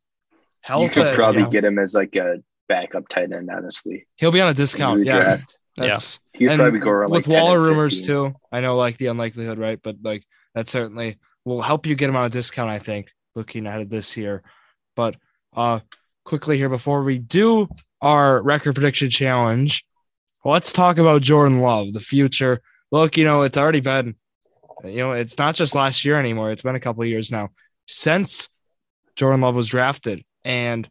[0.61, 3.49] Health, you could probably get him as like a backup tight end.
[3.49, 5.05] Honestly, he'll be on a discount.
[5.05, 5.39] Yeah,
[5.79, 6.51] that's, yeah.
[6.51, 8.33] He'd probably go around with like Waller rumors too.
[8.51, 9.79] I know like the unlikelihood, right?
[9.81, 13.65] But like that certainly will help you get him on a discount, I think, looking
[13.65, 14.43] ahead of this year.
[14.95, 15.15] But
[15.55, 15.79] uh
[16.25, 17.67] quickly here before we do
[18.01, 19.83] our record prediction challenge,
[20.45, 22.61] let's talk about Jordan Love, the future.
[22.91, 24.15] Look, you know, it's already been,
[24.83, 26.51] you know, it's not just last year anymore.
[26.51, 27.49] It's been a couple of years now
[27.87, 28.49] since
[29.15, 30.23] Jordan Love was drafted.
[30.43, 30.89] And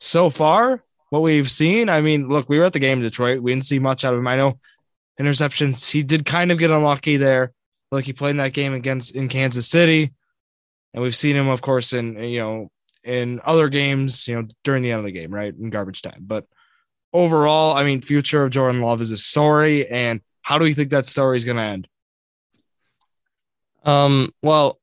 [0.00, 3.42] so far, what we've seen, I mean, look, we were at the game in Detroit.
[3.42, 4.26] We didn't see much out of him.
[4.26, 4.58] I know
[5.20, 7.52] interceptions, he did kind of get unlucky there.
[7.90, 10.12] Like he played in that game against in Kansas City,
[10.92, 12.70] and we've seen him, of course, in you know
[13.04, 16.24] in other games, you know, during the end of the game, right, in garbage time.
[16.26, 16.46] But
[17.12, 20.90] overall, I mean, future of Jordan Love is a story, and how do you think
[20.90, 21.88] that story is going to end?
[23.84, 24.80] Um, well,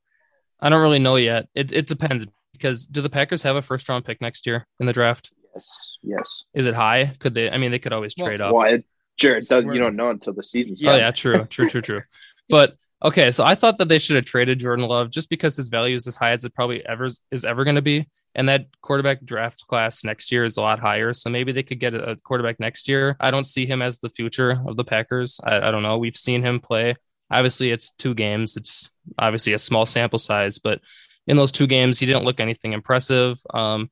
[0.62, 1.49] I don't really know yet.
[1.53, 4.86] It it depends because do the Packers have a first round pick next year in
[4.86, 5.31] the draft?
[5.53, 5.97] Yes.
[6.03, 6.43] Yes.
[6.53, 7.13] Is it high?
[7.19, 7.49] Could they?
[7.49, 8.55] I mean, they could always trade well, up.
[8.55, 8.85] Well, it,
[9.17, 10.83] Jared, does, you don't know until the season's.
[10.83, 12.01] Oh yeah, true, true, true, true.
[12.49, 15.67] But Okay, so I thought that they should have traded Jordan Love just because his
[15.67, 18.67] value is as high as it probably ever is ever going to be, and that
[18.81, 21.11] quarterback draft class next year is a lot higher.
[21.13, 23.17] So maybe they could get a quarterback next year.
[23.19, 25.41] I don't see him as the future of the Packers.
[25.43, 25.97] I, I don't know.
[25.97, 26.95] We've seen him play.
[27.29, 28.55] Obviously, it's two games.
[28.55, 28.89] It's
[29.19, 30.79] obviously a small sample size, but
[31.27, 33.37] in those two games, he didn't look anything impressive.
[33.53, 33.91] Um,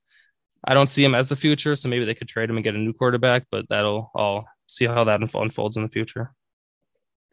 [0.64, 2.76] I don't see him as the future, so maybe they could trade him and get
[2.76, 6.34] a new quarterback, but that'll all see how that unfolds in the future.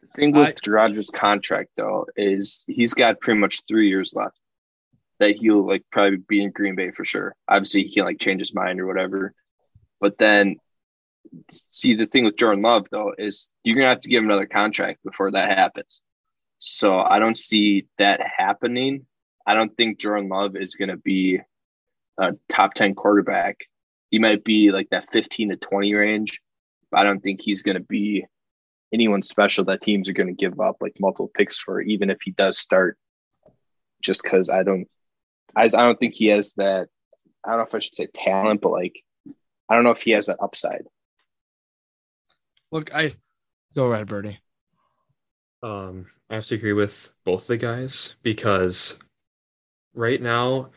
[0.01, 4.39] The thing with Rodgers' contract though is he's got pretty much three years left.
[5.19, 7.35] That he'll like probably be in Green Bay for sure.
[7.47, 9.33] Obviously, he can like change his mind or whatever.
[9.99, 10.55] But then,
[11.51, 14.47] see the thing with Jordan Love though is you're gonna have to give him another
[14.47, 16.01] contract before that happens.
[16.57, 19.05] So I don't see that happening.
[19.45, 21.41] I don't think Jordan Love is gonna be
[22.19, 23.65] a top ten quarterback.
[24.11, 26.41] He might be like that 15 to 20 range,
[26.91, 28.25] but I don't think he's gonna be
[28.93, 32.21] anyone special that teams are going to give up like multiple picks for, even if
[32.23, 32.97] he does start.
[34.01, 34.87] Just because I don't,
[35.55, 36.87] I, I don't think he has that.
[37.43, 39.01] I don't know if I should say talent, but like,
[39.69, 40.83] I don't know if he has that upside.
[42.71, 43.13] Look, I
[43.75, 44.39] go ahead, Bernie.
[45.61, 48.97] Um, I have to agree with both the guys because
[49.93, 50.69] right now,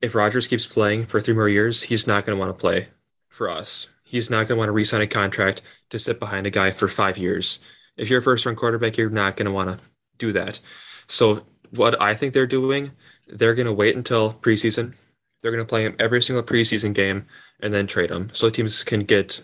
[0.00, 2.88] if Rodgers keeps playing for three more years, he's not going to want to play
[3.28, 3.88] for us.
[4.04, 6.88] He's not going to want to re-sign a contract to sit behind a guy for
[6.88, 7.60] five years.
[7.96, 9.84] If you're a first-round quarterback, you're not going to want to
[10.18, 10.60] do that.
[11.08, 12.92] So what I think they're doing,
[13.26, 14.96] they're going to wait until preseason.
[15.42, 17.26] They're going to play him every single preseason game
[17.60, 19.42] and then trade him, so teams can get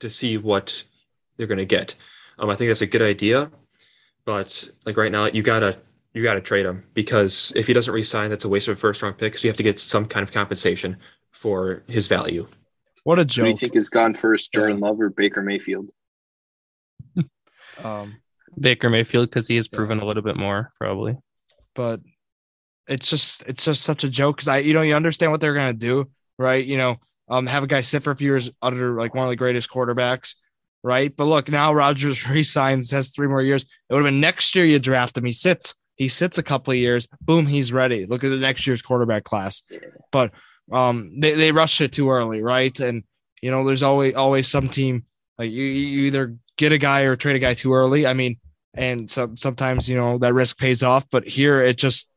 [0.00, 0.84] to see what
[1.36, 1.94] they're going to get.
[2.38, 3.50] Um, I think that's a good idea,
[4.24, 5.76] but like right now, you gotta
[6.14, 9.02] you gotta trade him because if he doesn't resign, that's a waste of a first
[9.02, 9.36] round pick.
[9.36, 10.96] So you have to get some kind of compensation
[11.32, 12.46] for his value.
[13.04, 13.58] What a Who do you joke.
[13.58, 15.90] think is gone first, Jordan Love or Baker Mayfield?
[17.82, 18.22] Um,
[18.58, 21.16] Baker Mayfield because he has proven a little bit more probably.
[21.74, 22.00] but
[22.88, 25.54] it's just it's just such a joke because I you know you understand what they're
[25.54, 26.64] gonna do, right?
[26.64, 26.96] You know,
[27.28, 29.70] um, have a guy sit for a few years under like one of the greatest
[29.70, 30.34] quarterbacks,
[30.82, 31.14] right?
[31.16, 33.64] But look, now Rodgers resigns, has three more years.
[33.64, 35.24] It would have been next year you draft him.
[35.24, 38.06] He sits, he sits a couple of years, boom, he's ready.
[38.06, 39.62] Look at the next year's quarterback class.
[40.10, 40.32] But
[40.72, 42.78] um, they they rushed it too early, right?
[42.80, 43.04] And
[43.42, 45.04] you know, there's always always some team
[45.38, 48.06] like you, you either get a guy or trade a guy too early.
[48.06, 48.38] I mean,
[48.74, 52.08] and some sometimes you know that risk pays off, but here it just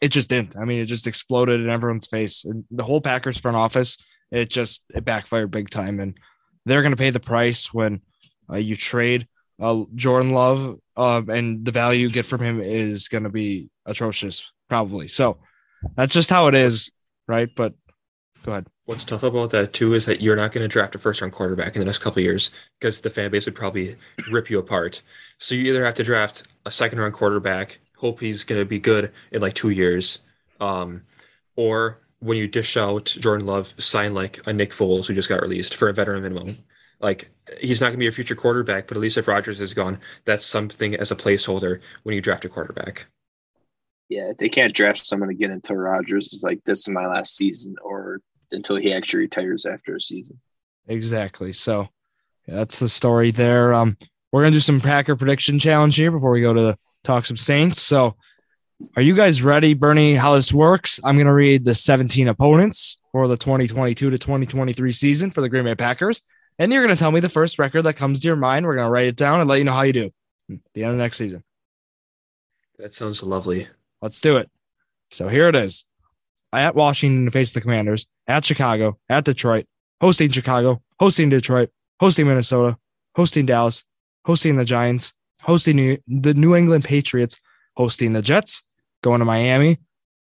[0.00, 0.56] it just didn't.
[0.56, 2.44] I mean, it just exploded in everyone's face.
[2.44, 3.98] And the whole Packers front office,
[4.30, 6.18] it just it backfired big time, and
[6.64, 8.00] they're going to pay the price when
[8.50, 9.26] uh, you trade
[9.60, 13.70] uh, Jordan Love, uh, and the value you get from him is going to be
[13.86, 15.06] atrocious, probably.
[15.06, 15.38] So
[15.94, 16.90] that's just how it is,
[17.28, 17.48] right?
[17.54, 17.74] But
[18.44, 18.66] go ahead.
[18.86, 21.32] What's tough about that too is that you're not going to draft a first round
[21.32, 23.96] quarterback in the next couple years because the fan base would probably
[24.30, 25.02] rip you apart.
[25.38, 28.80] So you either have to draft a second round quarterback, hope he's going to be
[28.80, 30.18] good in like two years,
[30.60, 31.02] um,
[31.54, 35.42] or when you dish out Jordan Love, sign like a Nick Foles who just got
[35.42, 36.58] released for a veteran minimum.
[37.00, 37.30] Like
[37.60, 39.98] he's not going to be your future quarterback, but at least if Rodgers is gone,
[40.24, 43.06] that's something as a placeholder when you draft a quarterback.
[44.08, 47.76] Yeah, they can't draft someone again until Rodgers is like, this is my last season,
[47.82, 48.20] or
[48.52, 50.40] until he actually retires after a season.
[50.86, 51.52] Exactly.
[51.52, 51.88] So
[52.46, 53.74] yeah, that's the story there.
[53.74, 53.96] Um,
[54.32, 57.36] we're gonna do some Packer prediction challenge here before we go to the talk some
[57.36, 57.80] Saints.
[57.80, 58.16] So,
[58.96, 60.14] are you guys ready, Bernie?
[60.14, 60.98] How this works?
[61.04, 65.64] I'm gonna read the 17 opponents for the 2022 to 2023 season for the Green
[65.64, 66.22] Bay Packers,
[66.58, 68.66] and you're gonna tell me the first record that comes to your mind.
[68.66, 70.10] We're gonna write it down and let you know how you do
[70.50, 71.42] at the end of next season.
[72.78, 73.68] That sounds lovely.
[74.00, 74.50] Let's do it.
[75.10, 75.84] So here it is.
[76.52, 79.66] At Washington to face the Commanders, at Chicago, at Detroit,
[80.00, 82.78] hosting Chicago, hosting Detroit, hosting Minnesota,
[83.14, 83.84] hosting Dallas,
[84.24, 87.36] hosting the Giants, hosting New, the New England Patriots,
[87.76, 88.62] hosting the Jets,
[89.02, 89.78] going to Miami,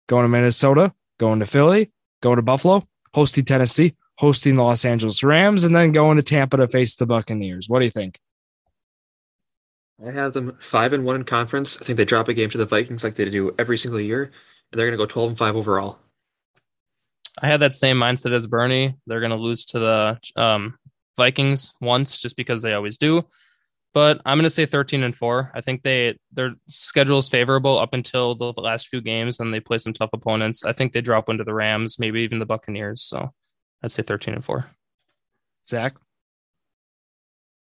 [0.08, 5.24] going to Minnesota, going to Philly, going to Buffalo, hosting Tennessee, hosting the Los Angeles
[5.24, 7.70] Rams, and then going to Tampa to face the Buccaneers.
[7.70, 8.20] What do you think?
[10.06, 11.78] I have them five and one in conference.
[11.82, 14.32] I think they drop a game to the Vikings like they do every single year,
[14.72, 16.00] and they're going to go 12 and five overall.
[17.42, 18.96] I had that same mindset as Bernie.
[19.06, 20.78] They're going to lose to the um,
[21.18, 23.24] Vikings once just because they always do.
[23.94, 25.52] But I'm going to say 13 and 4.
[25.56, 29.60] I think they their schedule is favorable up until the last few games and they
[29.60, 30.66] play some tough opponents.
[30.66, 33.02] I think they drop into the Rams, maybe even the Buccaneers.
[33.02, 33.34] So
[33.84, 34.66] I'd say 13 and 4.
[35.68, 35.96] Zach?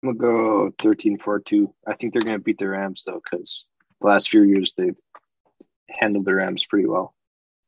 [0.04, 1.74] I'm gonna go 13-4 too.
[1.86, 3.65] I think they're gonna beat the Rams though, because
[4.02, 4.95] the last few years they've
[5.89, 7.13] handled the Rams pretty well.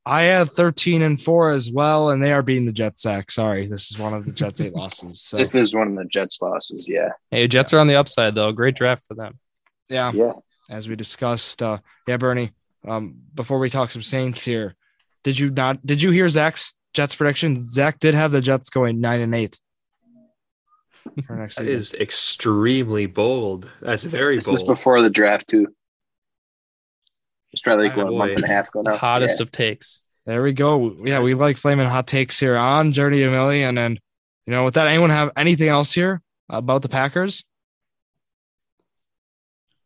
[0.05, 3.29] I have 13 and 4 as well, and they are beating the Jets, Zach.
[3.29, 3.67] Sorry.
[3.67, 5.21] This is one of the Jets' eight losses.
[5.21, 6.87] So, This is one of the Jets' losses.
[6.89, 8.51] Yeah, Hey, Jets are on the upside though.
[8.51, 9.37] Great draft for them.
[9.89, 10.31] yeah, yeah.
[10.69, 11.61] as we discussed.
[11.61, 12.51] Uh, yeah, Bernie,
[12.87, 14.75] um, before we talk some Saints here,
[15.23, 17.61] did you not, did you hear Zach's Jets prediction?
[17.65, 19.59] Zach did have the Jets going 9 and 8
[21.25, 21.75] for next That season.
[21.77, 23.69] is extremely bold.
[23.81, 25.67] That's very This is before the draft too.
[27.53, 28.97] It's probably like Oh, what, a month and a half going now.
[28.97, 29.43] Hottest Yeah.
[29.43, 30.03] of takes.
[30.25, 30.95] There we go.
[31.03, 33.69] Yeah, we like flaming hot takes here on Journey to Million.
[33.69, 33.99] And, then,
[34.45, 37.43] you know, with that, anyone have anything else here about the Packers?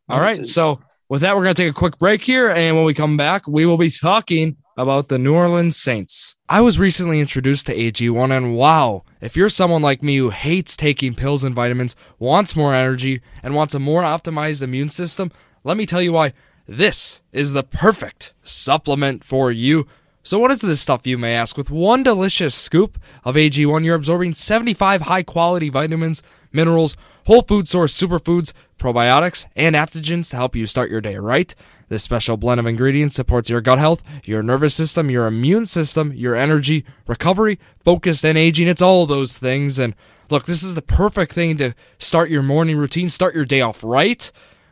[0.08, 0.46] All right.
[0.46, 2.50] So with that, we're going to take a quick break here.
[2.50, 6.35] And when we come back, we will be talking about the New Orleans Saints.
[6.48, 10.76] I was recently introduced to AG1, and wow, if you're someone like me who hates
[10.76, 15.32] taking pills and vitamins, wants more energy, and wants a more optimized immune system,
[15.64, 16.34] let me tell you why
[16.68, 19.88] this is the perfect supplement for you.
[20.22, 21.56] So, what is this stuff, you may ask?
[21.56, 27.66] With one delicious scoop of AG1, you're absorbing 75 high quality vitamins, minerals, whole food
[27.66, 31.56] source superfoods, probiotics, and adaptogens to help you start your day right.
[31.88, 36.12] This special blend of ingredients supports your gut health, your nervous system, your immune system,
[36.12, 38.66] your energy, recovery, focus, and aging.
[38.66, 39.78] It's all those things.
[39.78, 39.94] And
[40.28, 43.84] look, this is the perfect thing to start your morning routine, start your day off
[43.84, 44.30] right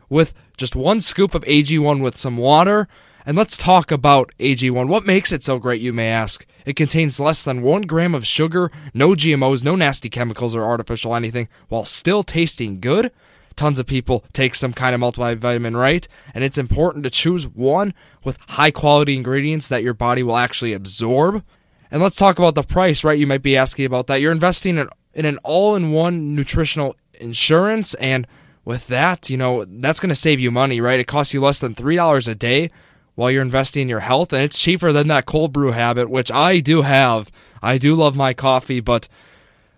[0.09, 2.87] with just one scoop of AG1 with some water.
[3.25, 4.87] And let's talk about AG1.
[4.87, 6.45] What makes it so great, you may ask?
[6.65, 11.15] It contains less than one gram of sugar, no GMOs, no nasty chemicals or artificial
[11.15, 13.11] anything, while still tasting good.
[13.55, 16.07] Tons of people take some kind of multivitamin, right?
[16.33, 20.73] And it's important to choose one with high quality ingredients that your body will actually
[20.73, 21.43] absorb.
[21.91, 23.17] And let's talk about the price, right?
[23.17, 24.19] You might be asking about that.
[24.21, 27.93] You're investing in, in an all in one nutritional insurance.
[27.95, 28.27] And
[28.65, 30.99] with that, you know, that's going to save you money, right?
[30.99, 32.71] It costs you less than $3 a day
[33.13, 34.33] while you're investing in your health.
[34.33, 37.31] And it's cheaper than that cold brew habit, which I do have.
[37.61, 39.07] I do love my coffee, but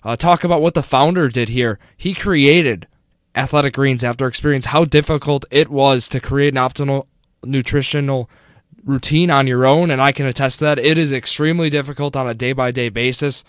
[0.03, 1.79] uh, talk about what the founder did here.
[1.95, 2.87] He created
[3.37, 7.05] Athletic Greens after experiencing how difficult it was to create an optimal
[7.43, 8.29] nutritional
[8.83, 9.91] routine on your own.
[9.91, 10.79] And I can attest to that.
[10.79, 13.43] It is extremely difficult on a day by day basis.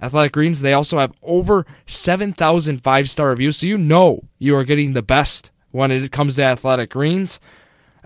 [0.00, 3.56] Athletic Greens, they also have over 7,000 five star reviews.
[3.56, 7.40] So you know you are getting the best when it comes to Athletic Greens.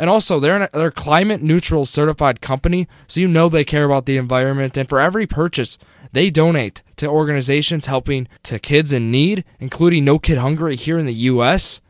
[0.01, 4.07] And also, they're, an, they're climate neutral certified company, so you know they care about
[4.07, 4.79] the environment.
[4.79, 5.77] And for every purchase,
[6.13, 11.05] they donate to organizations helping to kids in need, including No Kid Hungry here in
[11.05, 11.83] the U.S.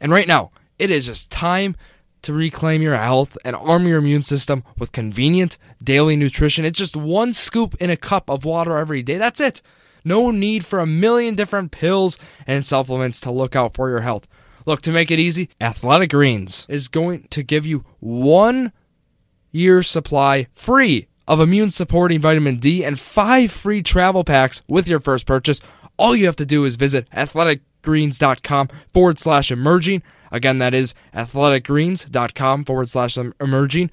[0.00, 1.76] And right now, it is just time
[2.22, 6.64] to reclaim your health and arm your immune system with convenient daily nutrition.
[6.64, 9.18] It's just one scoop in a cup of water every day.
[9.18, 9.60] That's it.
[10.06, 14.26] No need for a million different pills and supplements to look out for your health.
[14.66, 18.72] Look, to make it easy, Athletic Greens is going to give you one
[19.50, 25.00] year supply free of immune supporting vitamin D and five free travel packs with your
[25.00, 25.60] first purchase.
[25.96, 30.02] All you have to do is visit athleticgreens.com forward slash emerging.
[30.32, 33.90] Again, that is athleticgreens.com forward slash emerging.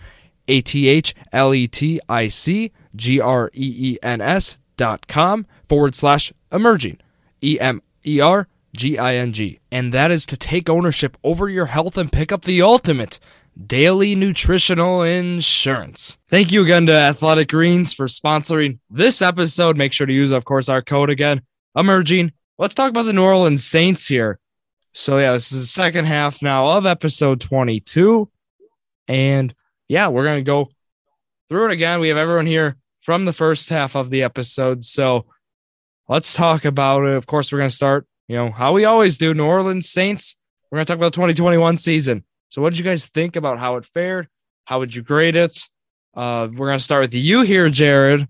[0.48, 5.08] A T H L E T I C G R E E N S dot
[5.08, 6.98] com forward slash emerging.
[7.44, 9.60] E M E R G I N G.
[9.72, 13.20] And that is to take ownership over your health and pick up the ultimate
[13.66, 16.18] daily nutritional insurance.
[16.30, 19.76] Thank you again to Athletic Greens for sponsoring this episode.
[19.76, 21.42] Make sure to use, of course, our code again,
[21.76, 22.32] emerging.
[22.58, 24.40] Let's talk about the New Orleans Saints here.
[24.94, 28.30] So, yeah, this is the second half now of episode 22.
[29.08, 29.54] And
[29.88, 30.70] yeah, we're going to go
[31.50, 32.00] through it again.
[32.00, 34.86] We have everyone here from the first half of the episode.
[34.86, 35.26] So,
[36.08, 37.14] let's talk about it.
[37.14, 40.36] Of course, we're going to start, you know, how we always do New Orleans Saints.
[40.70, 42.24] We're going to talk about the 2021 season.
[42.50, 44.28] So, what did you guys think about how it fared?
[44.66, 45.62] How would you grade it?
[46.16, 48.28] Uh, we're gonna start with you here, Jared.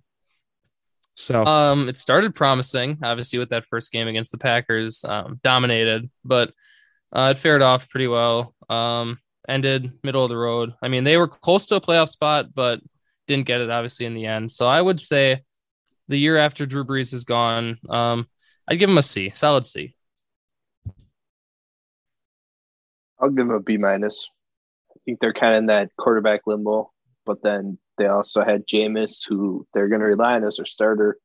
[1.16, 6.10] So, um, it started promising, obviously, with that first game against the Packers, um, dominated,
[6.26, 6.54] but
[7.12, 8.54] uh, it fared off pretty well.
[8.70, 10.74] Um, ended middle of the road.
[10.82, 12.82] I mean, they were close to a playoff spot, but
[13.28, 14.52] didn't get it obviously in the end.
[14.52, 15.44] So I would say
[16.08, 18.28] the year after Drew Brees is gone, um,
[18.68, 19.94] I'd give him a C, solid C.
[23.20, 24.30] I'll give them a B minus.
[24.92, 26.92] I think they're kind of in that quarterback limbo,
[27.26, 31.18] but then they also had Jameis, who they're going to rely on as their starter,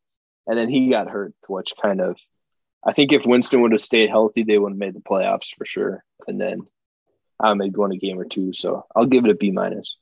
[0.46, 2.16] and then he got hurt, which kind of,
[2.85, 5.64] I think if Winston would have stayed healthy, they would have made the playoffs for
[5.66, 6.62] sure, and then
[7.38, 8.52] I maybe won a game or two.
[8.55, 9.98] So I'll give it a B minus.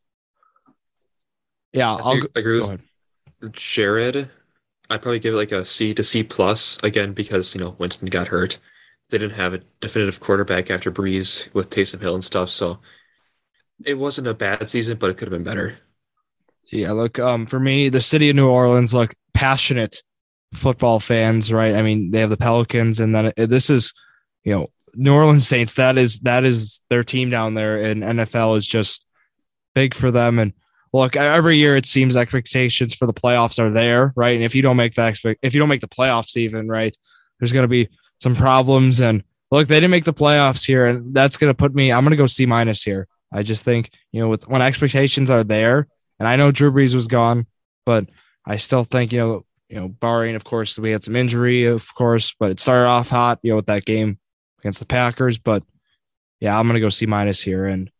[1.73, 4.31] Yeah, I I'll think- agree with Jared.
[4.91, 8.09] I'd probably give it like a C to C plus again because you know Winston
[8.09, 8.59] got hurt.
[9.09, 12.81] They didn't have a definitive quarterback after Brees with Taysom Hill and stuff, so
[13.85, 15.79] it wasn't a bad season, but it could have been better.
[16.71, 20.03] Yeah, look, um, for me, the city of New Orleans, look, passionate
[20.53, 21.75] football fans, right?
[21.75, 23.93] I mean, they have the Pelicans, and then this is,
[24.45, 25.75] you know, New Orleans Saints.
[25.75, 29.07] That is that is their team down there, and NFL is just
[29.75, 30.39] big for them.
[30.39, 30.53] And
[30.93, 34.35] look, every year it seems expectations for the playoffs are there, right?
[34.35, 36.97] And if you don't make the expect, if you don't make the playoffs, even right,
[37.39, 37.89] there's going to be
[38.21, 39.01] some problems.
[39.01, 41.93] And look, they didn't make the playoffs here, and that's going to put me.
[41.93, 43.09] I'm going to go C minus here.
[43.33, 45.87] I just think you know, with when expectations are there,
[46.19, 47.47] and I know Drew Brees was gone,
[47.87, 48.09] but
[48.45, 51.95] I still think you know, you know, barring of course we had some injury, of
[51.95, 54.19] course, but it started off hot, you know, with that game
[54.59, 55.39] against the Packers.
[55.39, 55.63] But
[56.41, 57.67] yeah, I'm gonna go C minus here.
[57.67, 57.91] And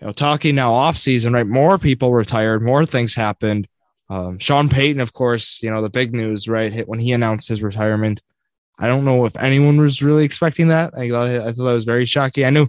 [0.00, 1.46] you know, talking now off season, right?
[1.46, 3.66] More people retired, more things happened.
[4.08, 6.86] Um, Sean Payton, of course, you know the big news, right?
[6.86, 8.22] When he announced his retirement,
[8.78, 10.92] I don't know if anyone was really expecting that.
[10.96, 12.44] I, I thought that was very shocking.
[12.44, 12.68] I knew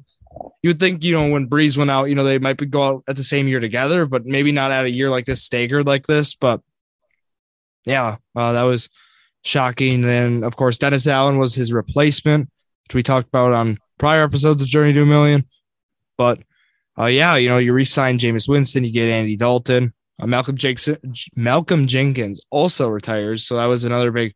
[0.62, 2.84] you would think, you know, when Brees went out, you know, they might be go
[2.84, 5.88] out at the same year together, but maybe not at a year like this, staggered
[5.88, 6.36] like this.
[6.36, 6.62] But
[7.86, 8.90] yeah, uh, that was
[9.44, 10.02] shocking.
[10.02, 12.50] Then, of course, Dennis Allen was his replacement,
[12.88, 15.46] which we talked about on prior episodes of Journey to a Million.
[16.18, 16.40] But
[17.00, 19.94] uh, yeah, you know, you re-sign Jameis Winston, you get Andy Dalton.
[20.20, 20.98] Uh, Malcolm, Jackson,
[21.36, 24.34] Malcolm Jenkins also retires, so that was another big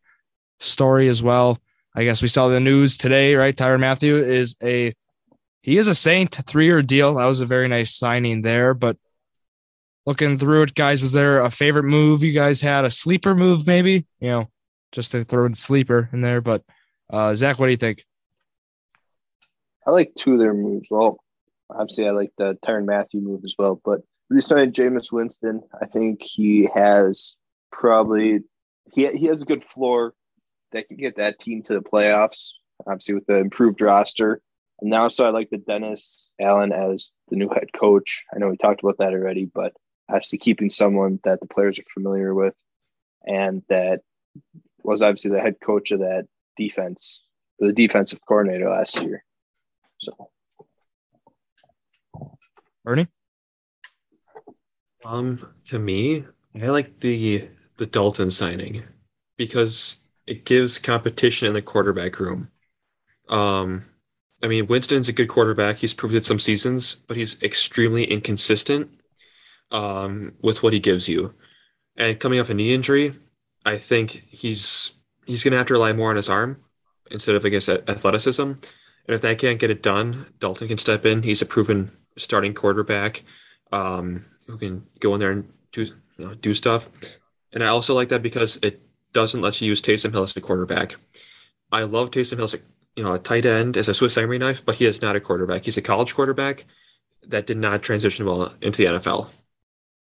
[0.60, 1.58] story as well.
[1.94, 3.54] I guess we saw the news today, right?
[3.54, 4.94] Tyrann Mathieu is a
[5.60, 7.14] he is a Saint, three year deal.
[7.14, 8.74] That was a very nice signing there.
[8.74, 8.96] But
[10.06, 12.84] looking through it, guys, was there a favorite move you guys had?
[12.84, 14.06] A sleeper move, maybe?
[14.20, 14.50] You know,
[14.90, 16.40] just to throw in sleeper in there.
[16.40, 16.64] But
[17.10, 18.04] uh, Zach, what do you think?
[19.86, 20.88] I like two of their moves.
[20.90, 21.18] Well,
[21.74, 23.80] obviously, I like the Tyrann Mathieu move as well.
[23.84, 24.00] But
[24.32, 25.62] re-signed Jameis Winston.
[25.80, 27.36] I think he has
[27.70, 28.40] probably
[28.92, 30.14] he he has a good floor
[30.72, 32.52] that can get that team to the playoffs.
[32.86, 34.40] Obviously, with the improved roster,
[34.80, 38.24] and now so I like the Dennis Allen as the new head coach.
[38.34, 39.72] I know we talked about that already, but
[40.08, 42.54] obviously keeping someone that the players are familiar with,
[43.24, 44.00] and that
[44.82, 47.24] was obviously the head coach of that defense,
[47.58, 49.24] the defensive coordinator last year.
[49.98, 50.30] So,
[52.84, 53.08] Bernie.
[55.04, 56.24] Um, to me,
[56.60, 58.82] I like the the Dalton signing
[59.36, 62.50] because it gives competition in the quarterback room.
[63.28, 63.82] Um,
[64.42, 65.78] I mean, Winston's a good quarterback.
[65.78, 68.90] He's proved it some seasons, but he's extremely inconsistent
[69.70, 71.34] um, with what he gives you.
[71.96, 73.12] And coming off a knee injury,
[73.64, 74.92] I think he's
[75.26, 76.60] he's going to have to rely more on his arm
[77.10, 78.42] instead of, I guess, athleticism.
[78.42, 81.22] And if that can't get it done, Dalton can step in.
[81.22, 83.22] He's a proven starting quarterback
[83.72, 86.88] um, who can go in there and do you know, do stuff.
[87.52, 88.80] And I also like that because it
[89.12, 90.96] doesn't let you use Taysom Hill as a quarterback.
[91.70, 92.58] I love Taysom Hill as a,
[92.96, 95.20] you know, a tight end as a Swiss Army knife, but he is not a
[95.20, 95.64] quarterback.
[95.64, 96.64] He's a college quarterback
[97.28, 99.30] that did not transition well into the NFL.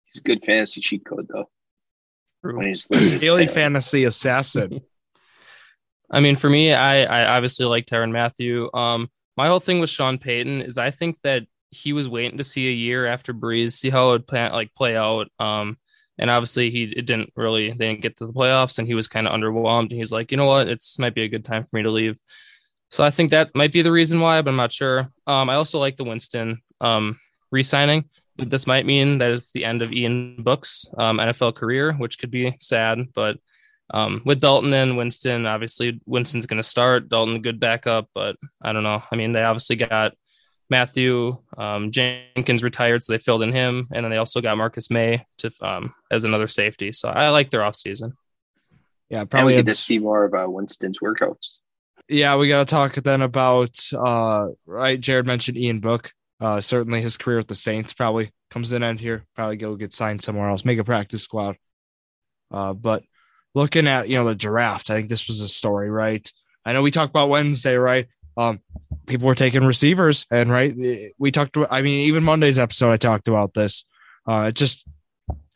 [0.04, 1.48] He's a good fantasy cheat code though.
[2.42, 4.80] When he's daily fantasy assassin.
[6.10, 8.68] I mean, for me, I I obviously like Tyrann Mathieu.
[8.74, 12.44] Um, my whole thing with Sean Payton is I think that he was waiting to
[12.44, 15.28] see a year after Brees, see how it would play, like play out.
[15.38, 15.78] Um,
[16.20, 19.08] and obviously he it didn't really they didn't get to the playoffs and he was
[19.08, 20.68] kind of underwhelmed and he's like you know what?
[20.68, 22.20] It's might be a good time for me to leave.
[22.90, 25.08] So i think that might be the reason why but i'm not sure.
[25.26, 27.18] Um, i also like the winston um,
[27.50, 28.04] re-signing
[28.36, 32.18] but this might mean that it's the end of ian book's um, nfl career which
[32.18, 33.38] could be sad but
[33.92, 38.72] um, with dalton and winston obviously winston's going to start dalton good backup but i
[38.72, 39.02] don't know.
[39.10, 40.14] I mean they obviously got
[40.70, 44.90] Mathieu um, Jenkins retired, so they filled in him, and then they also got Marcus
[44.90, 46.92] Maye to um, as another safety.
[46.92, 48.12] So I like their offseason.
[49.08, 51.58] Yeah, probably get to see more of uh, Winston's workouts.
[52.08, 55.00] Yeah, we got to talk then about uh, right.
[55.00, 56.12] Jared mentioned Ian Book.
[56.40, 59.26] Uh, certainly, his career with the Saints probably comes in end here.
[59.34, 61.56] Probably go get signed somewhere else, make a practice squad.
[62.52, 63.02] Uh, but
[63.54, 66.28] looking at you know the draft, I think this was a story, right?
[66.64, 68.06] I know we talked about Wednesday, right?
[68.36, 68.60] Um,
[69.06, 70.74] people were taking receivers, and right,
[71.18, 71.56] we talked.
[71.70, 73.84] I mean, even Monday's episode, I talked about this.
[74.26, 74.86] Uh, it's just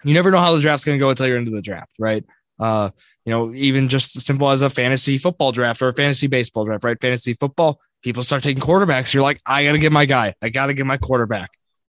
[0.05, 2.25] you never know how the draft's going to go until you're into the draft, right?
[2.61, 2.91] Uh,
[3.25, 6.85] you know, even just simple as a fantasy football draft or a fantasy baseball draft,
[6.85, 7.01] right?
[7.01, 9.15] Fantasy football, people start taking quarterbacks.
[9.15, 10.35] You're like, I got to get my guy.
[10.43, 11.51] I got to get my quarterback.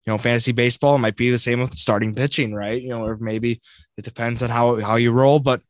[0.06, 2.82] You know, fantasy baseball might be the same with starting pitching, right?
[2.82, 3.60] You know, or maybe
[3.96, 5.38] it depends on how how you roll.
[5.38, 5.62] But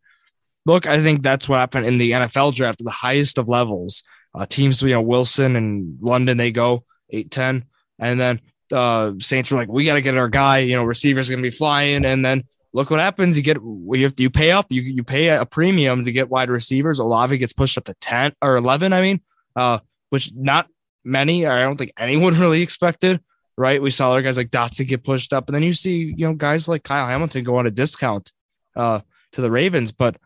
[0.64, 4.02] look, I think that's what happened in the NFL draft, the highest of levels.
[4.34, 7.64] Uh, teams, you know, Wilson and London, they go 8 10.
[7.98, 8.40] And then
[8.72, 11.50] uh, Saints were like, we got to get our guy, you know, receivers going to
[11.50, 12.04] be flying.
[12.04, 13.36] And then look what happens.
[13.36, 16.50] You get, you, have, you pay up, you, you pay a premium to get wide
[16.50, 16.98] receivers.
[16.98, 19.20] Olave gets pushed up to 10 or 11, I mean,
[19.56, 20.68] uh, which not
[21.04, 23.20] many, I don't think anyone really expected,
[23.56, 23.82] right?
[23.82, 25.48] We saw other guys like Dotson get pushed up.
[25.48, 28.32] And then you see, you know, guys like Kyle Hamilton go on a discount
[28.76, 29.00] uh,
[29.32, 29.92] to the Ravens.
[29.92, 30.16] But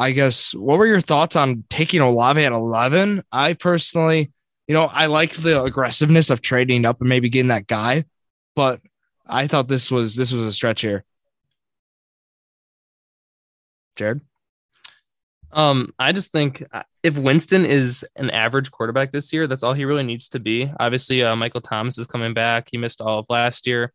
[0.00, 3.22] I guess what were your thoughts on taking Olave at 11?
[3.30, 4.32] I personally,
[4.66, 8.06] you know, I like the aggressiveness of trading up and maybe getting that guy,
[8.56, 8.80] but
[9.26, 11.04] I thought this was this was a stretch here.
[13.94, 14.22] Jared?
[15.52, 19.74] Um, I just think uh, if Winston is an average quarterback this year, that's all
[19.74, 20.72] he really needs to be.
[20.80, 22.68] Obviously, uh, Michael Thomas is coming back.
[22.72, 23.92] He missed all of last year.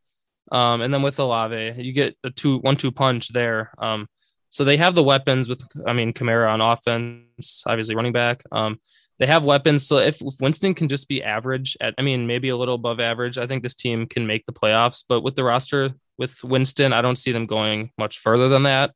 [0.51, 3.71] Um, and then with Olave, you get a two one two punch there.
[3.79, 4.07] Um,
[4.55, 8.41] so they have the weapons with, I mean, Kamara on offense, obviously running back.
[8.53, 8.79] Um,
[9.19, 9.85] they have weapons.
[9.85, 13.01] So if, if Winston can just be average at, I mean, maybe a little above
[13.01, 15.03] average, I think this team can make the playoffs.
[15.09, 18.93] But with the roster with Winston, I don't see them going much further than that.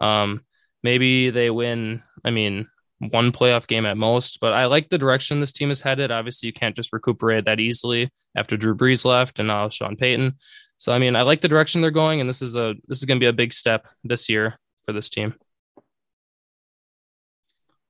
[0.00, 0.44] Um,
[0.82, 2.02] maybe they win.
[2.24, 2.66] I mean,
[2.98, 4.40] one playoff game at most.
[4.40, 6.10] But I like the direction this team is headed.
[6.10, 10.36] Obviously, you can't just recuperate that easily after Drew Brees left and now Sean Payton.
[10.78, 13.04] So I mean, I like the direction they're going, and this is a this is
[13.04, 15.34] going to be a big step this year for this team.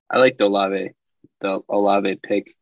[0.09, 0.91] I like the Olave,
[1.41, 2.53] the Olave pick.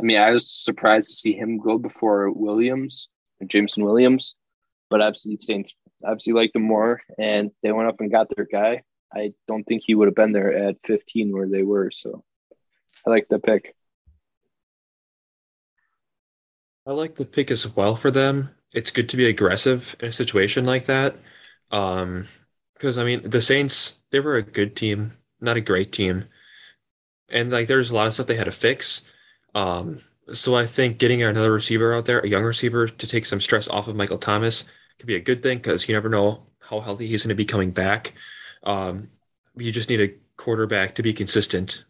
[0.00, 3.08] I mean, I was surprised to see him go before Williams,
[3.46, 4.34] Jameson Williams,
[4.90, 5.74] but obviously Saints
[6.04, 8.82] obviously liked him more, and they went up and got their guy.
[9.12, 11.90] I don't think he would have been there at 15 where they were.
[11.90, 12.22] So
[13.06, 13.74] I like the pick.
[16.86, 18.50] I like the pick as well for them.
[18.72, 21.16] It's good to be aggressive in a situation like that.
[21.70, 22.26] Um,
[22.78, 26.26] because I mean, the Saints, they were a good team, not a great team.
[27.28, 29.02] And like, there's a lot of stuff they had to fix.
[29.54, 30.00] Um,
[30.32, 33.68] so I think getting another receiver out there, a young receiver, to take some stress
[33.68, 34.64] off of Michael Thomas
[34.98, 37.44] could be a good thing because you never know how healthy he's going to be
[37.44, 38.14] coming back.
[38.62, 39.08] Um,
[39.56, 41.84] you just need a quarterback to be consistent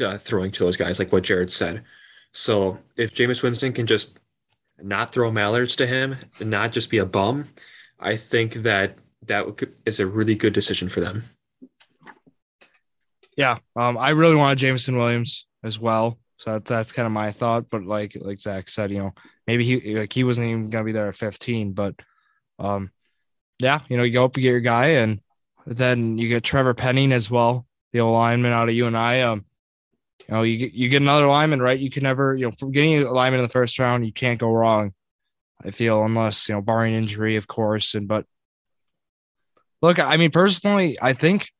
[0.00, 1.84] uh, throwing to those guys, like what Jared said.
[2.32, 4.18] So if Jameis Winston can just
[4.82, 7.46] not throw mallards to him and not just be a bum,
[7.98, 11.22] I think that that is a really good decision for them.
[13.36, 16.18] Yeah, um, I really wanted Jameson Williams as well.
[16.38, 17.68] So that, that's kind of my thought.
[17.70, 19.14] But like like Zach said, you know,
[19.46, 21.72] maybe he like he wasn't even gonna be there at 15.
[21.72, 21.94] But
[22.58, 22.90] um,
[23.58, 25.20] yeah, you know, you go up, you get your guy, and
[25.66, 29.22] then you get Trevor Penning as well, the lineman out of UNI.
[29.22, 29.44] Um,
[30.28, 31.78] you know, you get you get another lineman, right?
[31.78, 34.40] You can never, you know, from getting a lineman in the first round, you can't
[34.40, 34.92] go wrong.
[35.64, 37.94] I feel unless you know, barring injury, of course.
[37.94, 38.26] And but
[39.86, 41.50] look, I mean, personally, I think,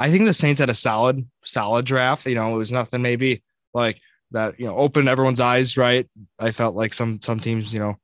[0.00, 2.26] I think the Saints had a solid, solid draft.
[2.26, 3.42] You know, it was nothing maybe
[3.72, 4.00] like
[4.32, 4.58] that.
[4.58, 6.08] You know, opened everyone's eyes, right?
[6.38, 7.96] I felt like some some teams, you know,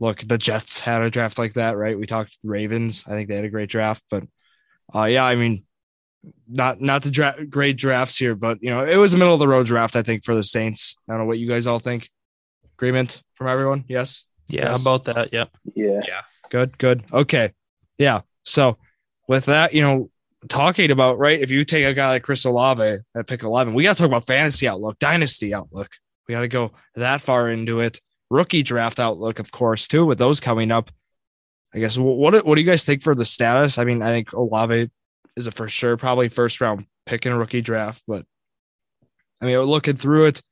[0.00, 1.98] look, the Jets had a draft like that, right?
[1.98, 3.04] We talked Ravens.
[3.06, 4.24] I think they had a great draft, but
[4.94, 5.64] uh, yeah, I mean,
[6.48, 9.40] not not the dra- great drafts here, but you know, it was a middle of
[9.40, 9.96] the road draft.
[9.96, 10.96] I think for the Saints.
[11.08, 12.10] I don't know what you guys all think.
[12.76, 13.84] Agreement from everyone?
[13.88, 14.24] Yes.
[14.48, 14.80] Yeah, yes.
[14.80, 15.32] about that.
[15.32, 15.50] Yep.
[15.74, 16.00] Yeah.
[16.06, 16.22] Yeah.
[16.50, 16.78] Good.
[16.78, 17.04] Good.
[17.12, 17.52] Okay.
[17.98, 18.22] Yeah.
[18.48, 18.78] So
[19.28, 20.10] with that, you know,
[20.48, 23.84] talking about right, if you take a guy like Chris Olave at pick eleven, we
[23.84, 25.90] got to talk about fantasy outlook, dynasty outlook.
[26.26, 28.00] We got to go that far into it.
[28.30, 30.90] Rookie draft outlook, of course, too, with those coming up.
[31.74, 33.78] I guess what what do you guys think for the status?
[33.78, 34.90] I mean, I think Olave
[35.36, 38.24] is a for sure probably first round pick in a rookie draft, but
[39.40, 40.42] I mean, looking through it,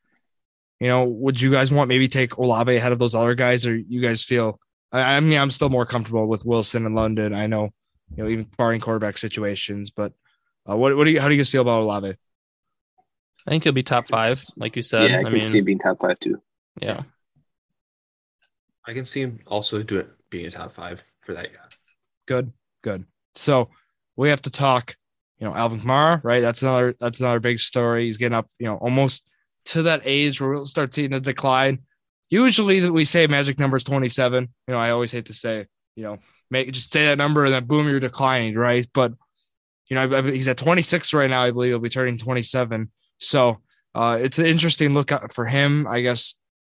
[0.81, 3.77] you know, would you guys want maybe take Olave ahead of those other guys, or
[3.77, 4.61] you guys feel?
[4.93, 7.35] I, I mean, I'm still more comfortable with Wilson and London.
[7.35, 7.71] I know,
[8.15, 10.13] you know, even barring quarterback situations, but
[10.69, 12.17] uh, what what do you how do you guys feel about Olave?
[13.47, 15.11] I think he'll be top five, like you said.
[15.11, 16.41] Yeah, I, I can mean, see him being top five too.
[16.81, 17.03] Yeah,
[18.87, 21.63] I can see him also doing being a top five for that guy.
[22.27, 22.53] Good,
[22.83, 23.05] good.
[23.35, 23.71] So
[24.17, 24.97] we have to talk,
[25.39, 26.41] you know, Alvin Kamara, right?
[26.41, 28.05] That's another that's another big story.
[28.05, 29.29] He's getting up, you know, almost
[29.67, 31.81] to that age where we'll start seeing the decline.
[32.29, 34.49] Usually that we say magic number is 27.
[34.67, 36.19] You know, I always hate to say, you know,
[36.51, 38.87] make just say that number and then boom, you're declining, right?
[38.95, 39.13] But
[39.89, 41.43] you know, he's at 26 right now.
[41.43, 42.91] I believe he'll be turning 27.
[43.19, 43.59] So
[43.95, 45.87] uh, it's an interesting look for him.
[45.87, 46.35] I guess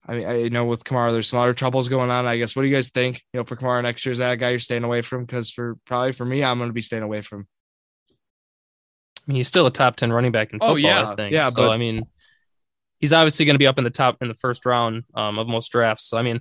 [0.08, 2.26] I mean, I know with Kamara, there's some other troubles going on.
[2.26, 2.56] I guess.
[2.56, 3.22] What do you guys think?
[3.34, 5.26] You know, for Kamara next year, is that a guy you're staying away from?
[5.26, 7.46] Because for probably for me, I'm going to be staying away from.
[9.28, 10.72] I mean, he's still a top ten running back in football.
[10.72, 11.34] Oh, yeah, I think.
[11.34, 12.04] Yeah, so, but I mean,
[13.00, 15.48] he's obviously going to be up in the top in the first round um, of
[15.48, 16.06] most drafts.
[16.06, 16.40] So I mean,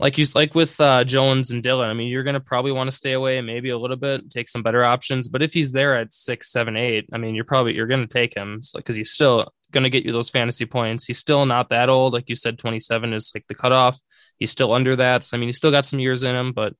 [0.00, 2.96] like you like with uh, Jones and Dillon, I mean, you're to probably want to
[2.96, 5.28] stay away maybe a little bit, take some better options.
[5.28, 8.34] But if he's there at six, seven, eight, I mean, you're probably you're to take
[8.34, 9.52] him because he's still
[9.84, 11.04] to get you those fantasy points.
[11.04, 14.00] He's still not that old, like you said, 27 is like the cutoff.
[14.38, 16.52] He's still under that, so I mean, he's still got some years in him.
[16.52, 16.72] But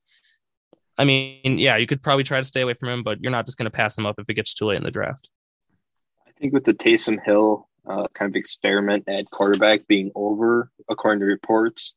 [0.97, 3.45] I mean, yeah, you could probably try to stay away from him, but you're not
[3.45, 5.29] just to pass him up if it gets too late in the draft.
[6.27, 11.19] I think with the Taysom Hill uh, kind of experiment at quarterback being over, according
[11.19, 11.93] to reports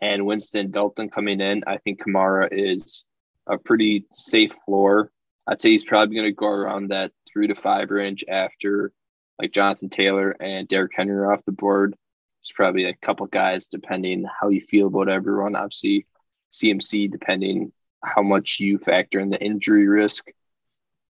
[0.00, 3.06] and Winston Dalton coming in, I think Kamara is
[3.46, 5.10] a pretty safe floor.
[5.46, 8.92] I'd say he's probably going to go around that three to five range after
[9.38, 11.94] like Jonathan Taylor and Derrick Henry are off the board.
[12.42, 15.56] It's probably a couple guys depending how you feel about everyone.
[15.56, 16.06] Obviously,
[16.52, 17.72] CMC depending
[18.04, 20.30] how much you factor in the injury risk.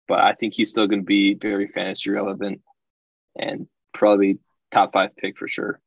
[0.07, 2.61] But I think he's still going to be very fantasy relevant
[3.37, 4.39] and probably
[4.71, 5.79] top five pick for sure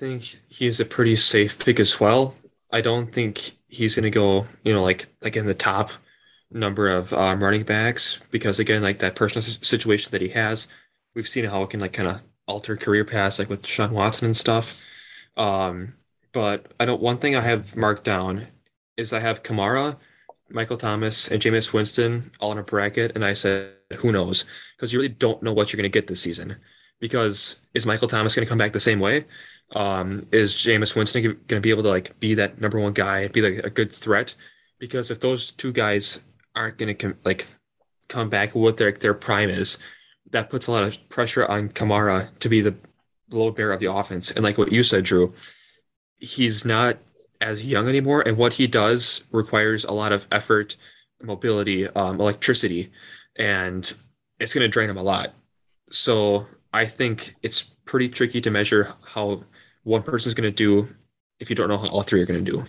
[0.00, 2.34] think he's a pretty safe pick as well.
[2.72, 5.90] I don't think he's going to go, you know, like like in the top
[6.50, 10.68] number of um, running backs because again, like that personal situation that he has,
[11.14, 14.24] we've seen how it can like kind of alter career paths, like with Sean Watson
[14.26, 14.80] and stuff.
[15.36, 15.94] Um,
[16.32, 17.02] but I don't.
[17.02, 18.46] One thing I have marked down
[18.96, 19.98] is I have Kamara,
[20.48, 24.46] Michael Thomas, and Jameis Winston all in a bracket, and I said, who knows?
[24.76, 26.56] Because you really don't know what you're going to get this season.
[27.00, 29.24] Because is Michael Thomas going to come back the same way?
[29.72, 33.28] Um, is Jameis Winston going to be able to like be that number one guy,
[33.28, 34.34] be like a good threat?
[34.78, 36.20] Because if those two guys
[36.56, 37.46] aren't going to com- like
[38.08, 39.78] come back with what their their prime is,
[40.30, 42.74] that puts a lot of pressure on Kamara to be the
[43.30, 44.30] load bearer of the offense.
[44.30, 45.32] And like what you said, Drew,
[46.18, 46.98] he's not
[47.40, 50.76] as young anymore, and what he does requires a lot of effort,
[51.22, 52.90] mobility, um, electricity,
[53.36, 53.92] and
[54.38, 55.32] it's going to drain him a lot.
[55.90, 59.44] So I think it's pretty tricky to measure how
[59.82, 60.88] one person's going to do
[61.38, 62.64] if you don't know how all three are going to do.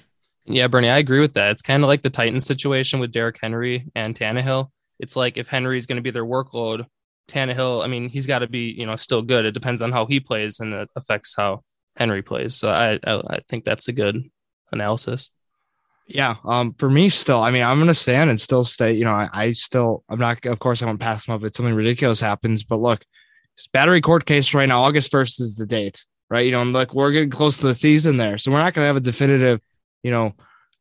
[0.45, 1.51] Yeah, Bernie, I agree with that.
[1.51, 4.69] It's kind of like the Titans situation with Derrick Henry and Tannehill.
[4.99, 6.85] It's like if Henry's going to be their workload,
[7.27, 9.45] Tannehill, I mean, he's got to be, you know, still good.
[9.45, 11.61] It depends on how he plays and it affects how
[11.95, 12.55] Henry plays.
[12.55, 14.29] So I, I, I think that's a good
[14.71, 15.29] analysis.
[16.07, 16.35] Yeah.
[16.43, 19.29] Um, for me still, I mean, I'm gonna stand and still stay, you know, I,
[19.31, 22.63] I still I'm not of course I won't pass them up if something ridiculous happens,
[22.63, 23.03] but look,
[23.71, 26.45] battery court case right now, August 1st is the date, right?
[26.45, 28.37] You know, and look, we're getting close to the season there.
[28.39, 29.59] So we're not gonna have a definitive,
[30.01, 30.33] you know,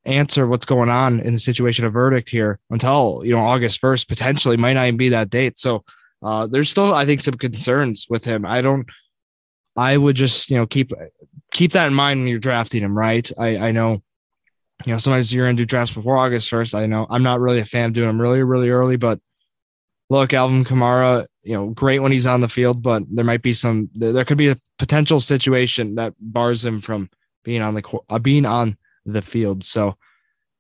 [0.07, 4.09] answer what's going on in the situation of verdict here until you know August 1st,
[4.09, 5.59] potentially might not even be that date.
[5.59, 5.85] So
[6.23, 8.47] uh there's still I think some concerns with him.
[8.47, 8.89] I don't
[9.77, 10.93] I would just, you know, keep
[11.53, 13.31] keep that in mind when you're drafting him, right?
[13.39, 14.03] I, I know,
[14.87, 16.75] you know, sometimes you're gonna do drafts before August first.
[16.75, 19.19] I know I'm not really a fan of doing them really, really early, but
[20.11, 23.53] look, Alvin Kamara, you know, great when he's on the field, but there might be
[23.53, 27.09] some there, there could be a potential situation that bars him from
[27.45, 28.77] being on the uh, being on
[29.07, 29.65] the field.
[29.65, 29.97] So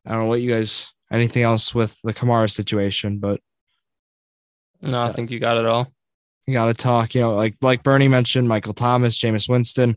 [0.07, 3.41] I don't know what you guys anything else with the Kamara situation, but
[4.81, 5.93] no, I think you got it all.
[6.47, 9.97] You got to talk, you know, like like Bernie mentioned, Michael Thomas, Jameis Winston.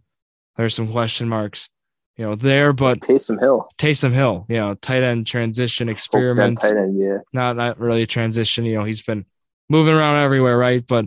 [0.58, 1.70] There's some question marks,
[2.18, 6.62] you know, there, but Taysom Hill, Taysom Hill, you know, tight end transition experiment.
[6.62, 7.20] Tight end, yeah.
[7.32, 8.66] Not not really a transition.
[8.66, 9.26] You know, he's been
[9.70, 10.86] moving around everywhere, right?
[10.86, 11.06] But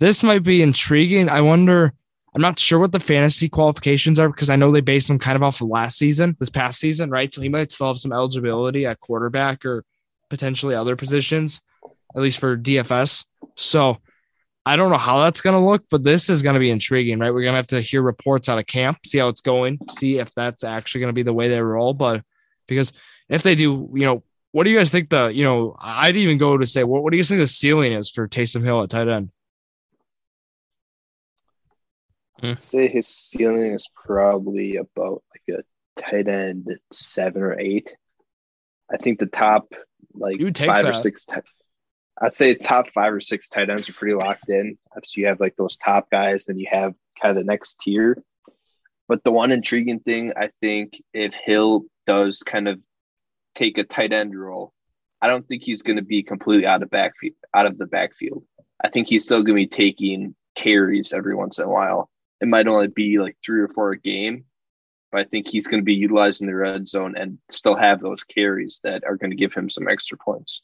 [0.00, 1.28] this might be intriguing.
[1.28, 1.92] I wonder.
[2.34, 5.36] I'm not sure what the fantasy qualifications are because I know they based them kind
[5.36, 7.32] of off of last season, this past season, right?
[7.32, 9.84] So he might still have some eligibility at quarterback or
[10.28, 11.62] potentially other positions,
[12.14, 13.24] at least for DFS.
[13.54, 13.96] So
[14.66, 17.20] I don't know how that's going to look, but this is going to be intriguing,
[17.20, 17.32] right?
[17.32, 20.18] We're going to have to hear reports out of camp, see how it's going, see
[20.18, 21.94] if that's actually going to be the way they roll.
[21.94, 22.22] But
[22.66, 22.92] because
[23.28, 24.24] if they do, you know,
[24.56, 27.10] what do you guys think the, you know, I'd even go to say, what, what
[27.10, 29.30] do you think the ceiling is for Taysom Hill at tight end?
[32.40, 32.52] Hmm.
[32.52, 37.94] I'd say his ceiling is probably about like a tight end seven or eight.
[38.90, 39.74] I think the top
[40.14, 40.86] like five that.
[40.86, 41.36] or six t-
[42.18, 44.78] I'd say top five or six tight ends are pretty locked in.
[45.04, 48.22] So you have like those top guys, then you have kind of the next tier.
[49.06, 52.80] But the one intriguing thing, I think, if Hill does kind of
[53.56, 54.72] take a tight end role,
[55.20, 58.44] I don't think he's going to be completely out of backfield, out of the backfield.
[58.84, 62.10] I think he's still going to be taking carries every once in a while.
[62.40, 64.44] It might only be like three or four a game,
[65.10, 68.24] but I think he's going to be utilizing the red zone and still have those
[68.24, 70.62] carries that are going to give him some extra points.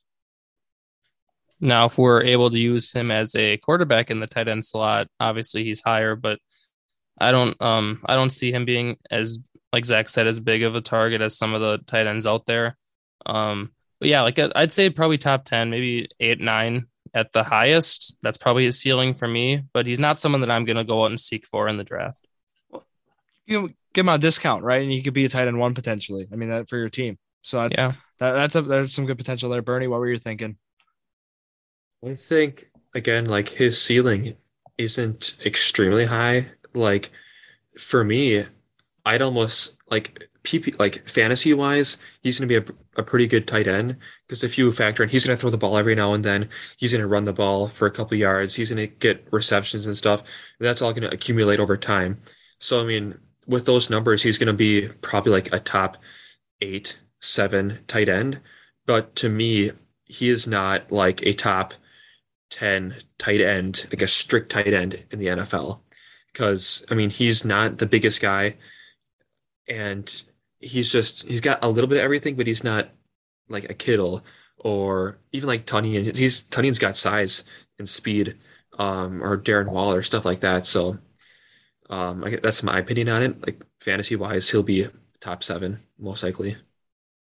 [1.61, 5.07] Now, if we're able to use him as a quarterback in the tight end slot,
[5.19, 6.41] obviously he's higher, but
[7.19, 9.39] I don't um I don't see him being as
[9.73, 12.47] like Zach said as big of a target as some of the tight ends out
[12.47, 12.77] there.
[13.27, 18.17] Um, but yeah, like I'd say probably top ten, maybe eight nine at the highest.
[18.23, 21.03] That's probably his ceiling for me, but he's not someone that I'm going to go
[21.03, 22.27] out and seek for in the draft.
[23.47, 24.83] You give him a discount, right?
[24.83, 26.29] And he could be a tight end one potentially.
[26.33, 27.19] I mean, that for your team.
[27.43, 27.93] So that's yeah.
[28.19, 29.63] that, that's a there's some good potential there.
[29.63, 30.57] Bernie, what were you thinking?
[32.05, 34.37] I think again, like his ceiling
[34.79, 36.47] isn't extremely high.
[36.75, 37.11] Like
[37.79, 38.45] for me,
[39.05, 43.47] I'd almost like PP like fantasy wise, he's going to be a, a pretty good
[43.47, 46.15] tight end because if you factor in, he's going to throw the ball every now
[46.15, 46.49] and then.
[46.79, 48.55] He's going to run the ball for a couple yards.
[48.55, 50.21] He's going to get receptions and stuff.
[50.59, 52.21] And that's all going to accumulate over time.
[52.59, 55.97] So I mean, with those numbers, he's going to be probably like a top
[56.61, 58.41] eight, seven tight end.
[58.87, 59.71] But to me,
[60.07, 61.75] he is not like a top
[62.51, 65.81] 10 tight end, like a strict tight end in the NFL.
[66.33, 68.57] Because, I mean, he's not the biggest guy.
[69.69, 70.23] And
[70.63, 72.89] he's just, he's got a little bit of everything, but he's not
[73.49, 74.25] like a Kittle
[74.59, 76.17] or even like Tonyan.
[76.17, 77.45] He's, Tonyan's got size
[77.79, 78.37] and speed,
[78.79, 80.67] um, or Darren Waller, stuff like that.
[80.67, 80.99] So,
[81.91, 83.45] um, I, that's my opinion on it.
[83.45, 84.87] Like fantasy wise, he'll be
[85.21, 86.57] top seven, most likely.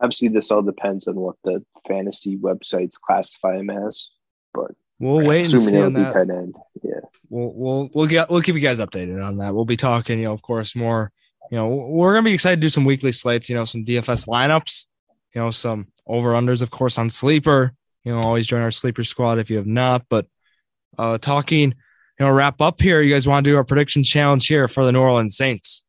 [0.00, 4.08] Obviously, this all depends on what the fantasy websites classify him as,
[4.52, 6.12] but We'll wait and see on that.
[6.12, 6.54] Tight end.
[6.82, 7.00] Yeah.
[7.30, 9.54] we'll we'll we'll get we'll keep you guys updated on that.
[9.54, 11.10] We'll be talking, you know, of course, more.
[11.50, 13.48] You know, we're gonna be excited to do some weekly slates.
[13.48, 14.86] You know, some DFS lineups.
[15.34, 17.72] You know, some over unders, of course, on sleeper.
[18.04, 20.04] You know, always join our sleeper squad if you have not.
[20.08, 20.26] But
[20.96, 21.74] uh talking,
[22.18, 23.02] you know, wrap up here.
[23.02, 25.84] You guys want to do our prediction challenge here for the New Orleans Saints?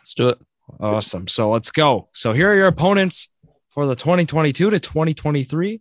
[0.00, 0.38] Let's do it.
[0.80, 1.28] Awesome.
[1.28, 2.08] So let's go.
[2.12, 3.28] So here are your opponents
[3.70, 5.80] for the 2022 to 2023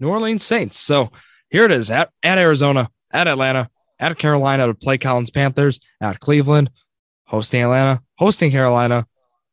[0.00, 0.78] New Orleans Saints.
[0.78, 1.10] So
[1.50, 6.20] here it is at, at Arizona, at Atlanta, at Carolina to play Collins Panthers, at
[6.20, 6.70] Cleveland,
[7.26, 9.06] hosting Atlanta, hosting Carolina,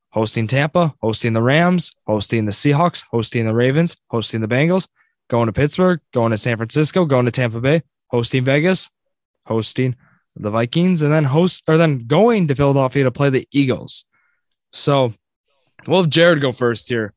[0.09, 4.87] hosting Tampa, hosting the Rams, hosting the Seahawks, hosting the Ravens, hosting the Bengals,
[5.29, 8.89] going to Pittsburgh, going to San Francisco, going to Tampa Bay, hosting Vegas,
[9.45, 9.95] hosting
[10.35, 14.05] the Vikings, and then host or then going to Philadelphia to play the Eagles.
[14.71, 15.13] So
[15.87, 17.13] we'll have Jared go first here.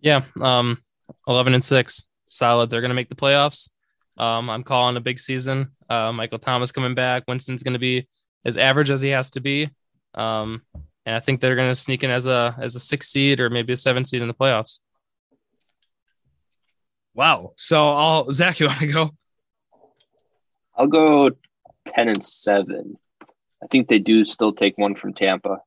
[0.00, 0.22] Yeah.
[0.40, 0.82] Um,
[1.26, 2.70] 11 and six, solid.
[2.70, 3.70] They're going to make the playoffs.
[4.16, 5.72] Um, I'm calling a big season.
[5.88, 7.24] Uh, Michael Thomas coming back.
[7.26, 8.08] Winston's going to be
[8.44, 9.70] as average as he has to be.
[10.14, 10.62] Um,
[11.06, 13.50] and I think they're going to sneak in as a as a six seed or
[13.50, 14.80] maybe a seven seed in the playoffs.
[17.14, 17.52] Wow.
[17.56, 19.10] So I'll Zach, you want to go?
[20.76, 21.30] I'll go
[21.86, 22.96] ten and seven.
[23.62, 25.58] I think they do still take one from Tampa.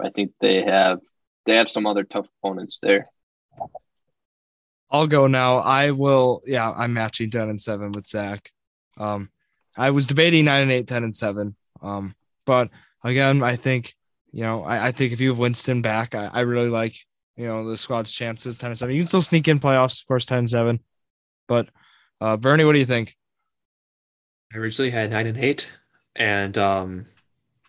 [0.00, 1.00] I think they have
[1.46, 3.08] they have some other tough opponents there.
[4.90, 5.58] I'll go now.
[5.58, 6.42] I will.
[6.44, 8.50] Yeah, I'm matching 10 and 7 with Zach.
[8.98, 9.30] Um,
[9.76, 11.56] I was debating 9 and 8, 10 and 7.
[11.82, 12.14] Um,
[12.46, 12.70] but
[13.04, 13.94] again, I think,
[14.32, 16.94] you know, I, I think if you have Winston back, I, I really like,
[17.36, 18.94] you know, the squad's chances 10 7.
[18.94, 20.80] You can still sneak in playoffs, of course, 10 7.
[21.48, 21.68] But
[22.20, 23.16] uh, Bernie, what do you think?
[24.52, 25.70] I originally had nine and eight,
[26.14, 27.06] and um,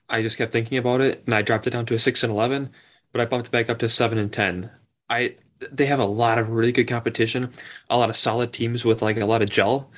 [0.09, 2.31] I just kept thinking about it, and I dropped it down to a six and
[2.31, 2.69] eleven,
[3.11, 4.69] but I bumped it back up to seven and ten.
[5.09, 5.35] I
[5.71, 7.51] they have a lot of really good competition,
[7.89, 9.91] a lot of solid teams with like a lot of gel,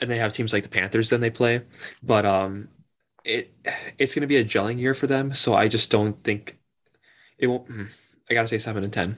[0.00, 1.62] and they have teams like the Panthers then they play,
[2.02, 2.68] but um,
[3.24, 3.54] it
[3.98, 6.56] it's going to be a gelling year for them, so I just don't think
[7.38, 7.66] it won't.
[7.68, 7.84] hmm,
[8.30, 9.16] I gotta say seven and ten.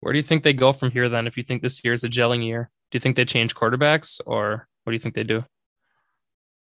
[0.00, 1.26] Where do you think they go from here then?
[1.26, 4.20] If you think this year is a gelling year, do you think they change quarterbacks
[4.26, 5.44] or what do you think they do?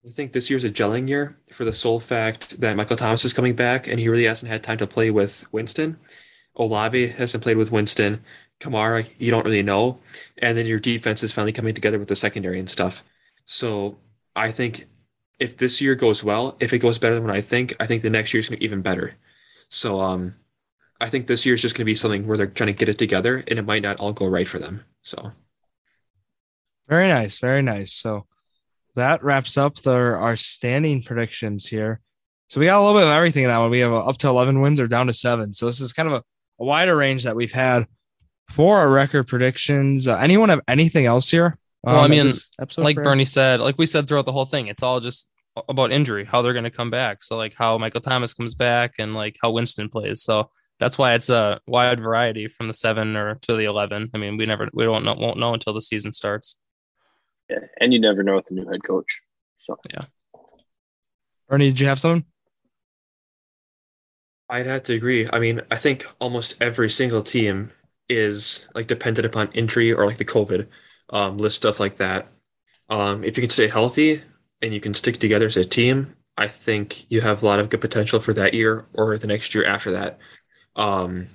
[0.05, 3.33] I think this year's a gelling year for the sole fact that Michael Thomas is
[3.33, 5.97] coming back and he really hasn't had time to play with Winston.
[6.55, 8.21] Olave hasn't played with Winston.
[8.59, 9.99] Kamara, you don't really know.
[10.39, 13.03] And then your defense is finally coming together with the secondary and stuff.
[13.45, 13.99] So
[14.35, 14.87] I think
[15.39, 18.01] if this year goes well, if it goes better than what I think, I think
[18.01, 19.15] the next year's going to be even better.
[19.69, 20.35] So um,
[20.99, 22.89] I think this year is just going to be something where they're trying to get
[22.89, 24.83] it together and it might not all go right for them.
[25.01, 25.31] So
[26.87, 27.39] Very nice.
[27.39, 27.93] Very nice.
[27.93, 28.25] So
[28.95, 32.01] that wraps up the, our standing predictions here.
[32.49, 33.69] So we got a little bit of everything in that one.
[33.69, 35.53] We have up to 11 wins or down to seven.
[35.53, 36.23] So this is kind of a,
[36.59, 37.85] a wider range that we've had
[38.49, 40.07] for our record predictions.
[40.07, 41.57] Uh, anyone have anything else here?
[41.83, 42.35] Well, I um, in mean,
[42.77, 45.27] like for- Bernie said, like we said throughout the whole thing, it's all just
[45.67, 47.23] about injury, how they're going to come back.
[47.23, 50.21] So like how Michael Thomas comes back and like how Winston plays.
[50.21, 50.49] So
[50.79, 54.09] that's why it's a wide variety from the seven or to the eleven.
[54.13, 56.57] I mean, we never we don't know won't know until the season starts.
[57.49, 59.21] Yeah, and you never know with the new head coach.
[59.57, 60.01] So yeah.
[61.47, 62.25] Bernie, did you have something?
[64.49, 65.27] I'd have to agree.
[65.31, 67.71] I mean, I think almost every single team
[68.07, 70.67] is like dependent upon injury or like the COVID
[71.09, 72.27] um, list stuff like that.
[72.89, 74.21] Um, if you can stay healthy
[74.61, 77.69] and you can stick together as a team, I think you have a lot of
[77.69, 80.19] good potential for that year or the next year after that.
[80.75, 81.27] Um,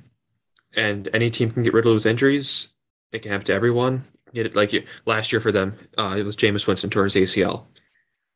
[0.75, 2.69] and any team can get rid of those injuries.
[3.13, 4.03] It can happen to everyone.
[4.33, 7.17] Get it like you- last year for them, uh, it was Jameis Winston tore his
[7.17, 7.67] ACL.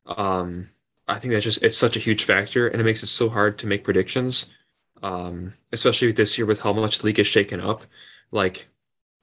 [0.07, 0.69] Um,
[1.09, 3.59] I think that's just it's such a huge factor, and it makes it so hard
[3.59, 4.47] to make predictions
[5.03, 7.85] um, especially this year with how much the league is shaken up.
[8.33, 8.69] Like,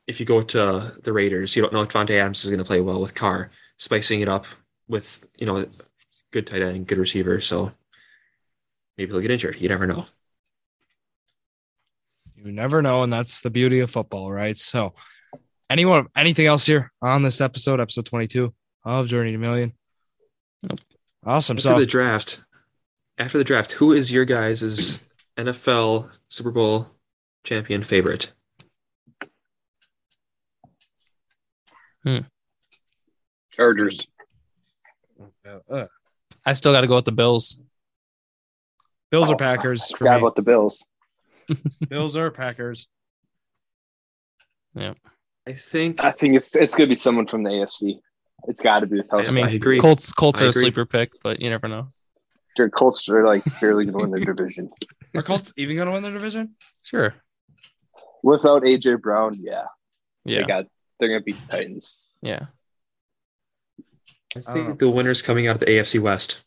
[0.08, 2.66] if you go to the Raiders, you don't know if Davante Adams is going to
[2.66, 4.46] play well with Carr, spicing it up
[4.88, 5.66] with you know
[6.32, 7.42] good tight end, good receiver.
[7.42, 7.72] So
[8.98, 9.60] maybe he'll get injured.
[9.60, 10.06] You never know.
[12.36, 14.56] You never know, and that's the beauty of football, right?
[14.58, 14.94] So,
[15.70, 18.54] anyone, anything else here on this episode, episode 22
[18.84, 19.74] of Journey to Million?
[20.62, 20.80] Nope.
[21.26, 21.58] Awesome.
[21.58, 22.44] After So, the draft,
[23.18, 25.00] after the draft, who is your guys'
[25.38, 26.88] NFL Super Bowl
[27.44, 28.32] champion favorite?
[33.52, 34.08] Chargers.
[35.70, 35.86] uh,
[36.46, 37.60] I still got to go with the Bills.
[39.12, 40.20] Bills or Oh, Packers for Forgot me.
[40.22, 40.86] about the Bills.
[41.90, 42.88] Bills or Packers.
[44.74, 44.94] Yeah.
[45.48, 48.00] I think I think it's it's gonna be someone from the AFC.
[48.48, 49.30] It's got to be with House.
[49.30, 49.80] I mean, I agree.
[49.80, 51.90] Colts Colts I are a sleeper pick, but you never know.
[52.58, 54.70] Their Colts are like barely gonna win their division
[55.16, 56.56] Are Colts even going to win their division?
[56.84, 57.14] Sure.
[58.24, 59.38] without AJ Brown.
[59.40, 59.66] Yeah,
[60.26, 60.42] Yeah.
[60.42, 60.66] they got
[61.00, 61.98] they're gonna beat the Titans.
[62.22, 62.46] Yeah.
[63.80, 64.54] I don't know.
[64.54, 66.44] think the winner's coming out of the AFC West.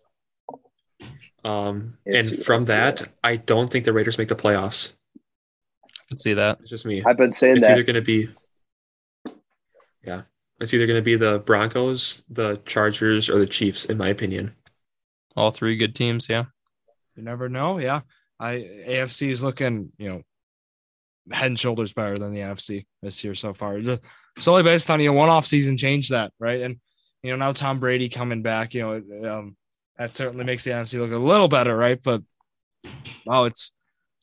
[1.44, 3.06] Um, and from West, that, yeah.
[3.24, 4.92] I don't think the Raiders make the playoffs.
[5.86, 6.58] I can see that.
[6.60, 7.02] It's just me.
[7.04, 7.72] I've been saying It's that.
[7.72, 8.28] either going to be,
[10.04, 10.22] yeah,
[10.60, 14.52] it's either going to be the Broncos, the Chargers, or the Chiefs, in my opinion.
[15.36, 16.26] All three good teams.
[16.28, 16.46] Yeah.
[17.16, 17.78] You never know.
[17.78, 18.00] Yeah.
[18.40, 18.54] I
[18.86, 20.22] AFC is looking, you know,
[21.30, 23.80] head and shoulders better than the NFC this year so far.
[23.80, 24.02] Just
[24.38, 26.60] solely based on, you know, one off season change that, right?
[26.60, 26.78] And,
[27.22, 29.56] you know, now Tom Brady coming back, you know, um,
[29.98, 32.00] that certainly makes the NFC look a little better, right?
[32.02, 32.22] But
[33.26, 33.72] wow, it's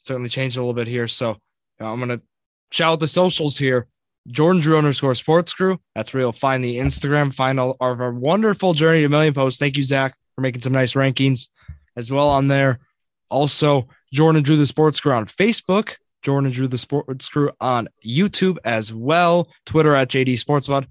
[0.02, 1.08] certainly changed a little bit here.
[1.08, 1.38] So you
[1.82, 2.22] know, I'm gonna
[2.72, 3.88] shout out the socials here.
[4.28, 5.80] Jordan Drew underscore sports crew.
[5.94, 9.60] That's where you'll find the Instagram, find all of our wonderful journey to million posts.
[9.60, 11.50] Thank you, Zach, for making some nice rankings
[11.96, 12.80] as well on there.
[13.30, 18.58] Also, Jordan Drew the Sports Crew on Facebook, Jordan Drew the Sports Crew on YouTube
[18.66, 20.88] as well, Twitter at JD Sportsbud.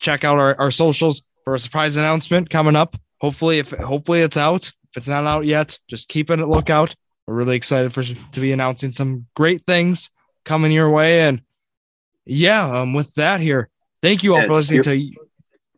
[0.00, 2.96] Check out our, our socials for a surprise announcement coming up.
[3.20, 4.66] Hopefully, if hopefully it's out.
[4.66, 6.96] If it's not out yet, just keep it a lookout.
[7.28, 10.10] We're really excited for to be announcing some great things
[10.44, 11.20] coming your way.
[11.20, 11.42] And
[12.24, 13.68] yeah, um, with that here,
[14.02, 15.12] thank you all Yeah, for listening to.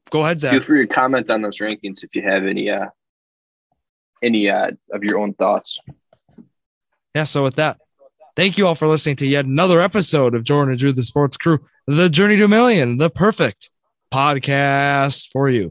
[0.09, 0.51] Go ahead, Zach.
[0.53, 2.87] Feel free to comment on those rankings if you have any uh
[4.23, 5.79] any uh of your own thoughts.
[7.15, 7.82] yeah, so with that,
[8.37, 11.37] thank you all for listening to yet another episode of Jordan and Drew the Sports
[11.37, 13.71] Crew, the Journey to a Million, the perfect
[14.13, 15.71] podcast for you.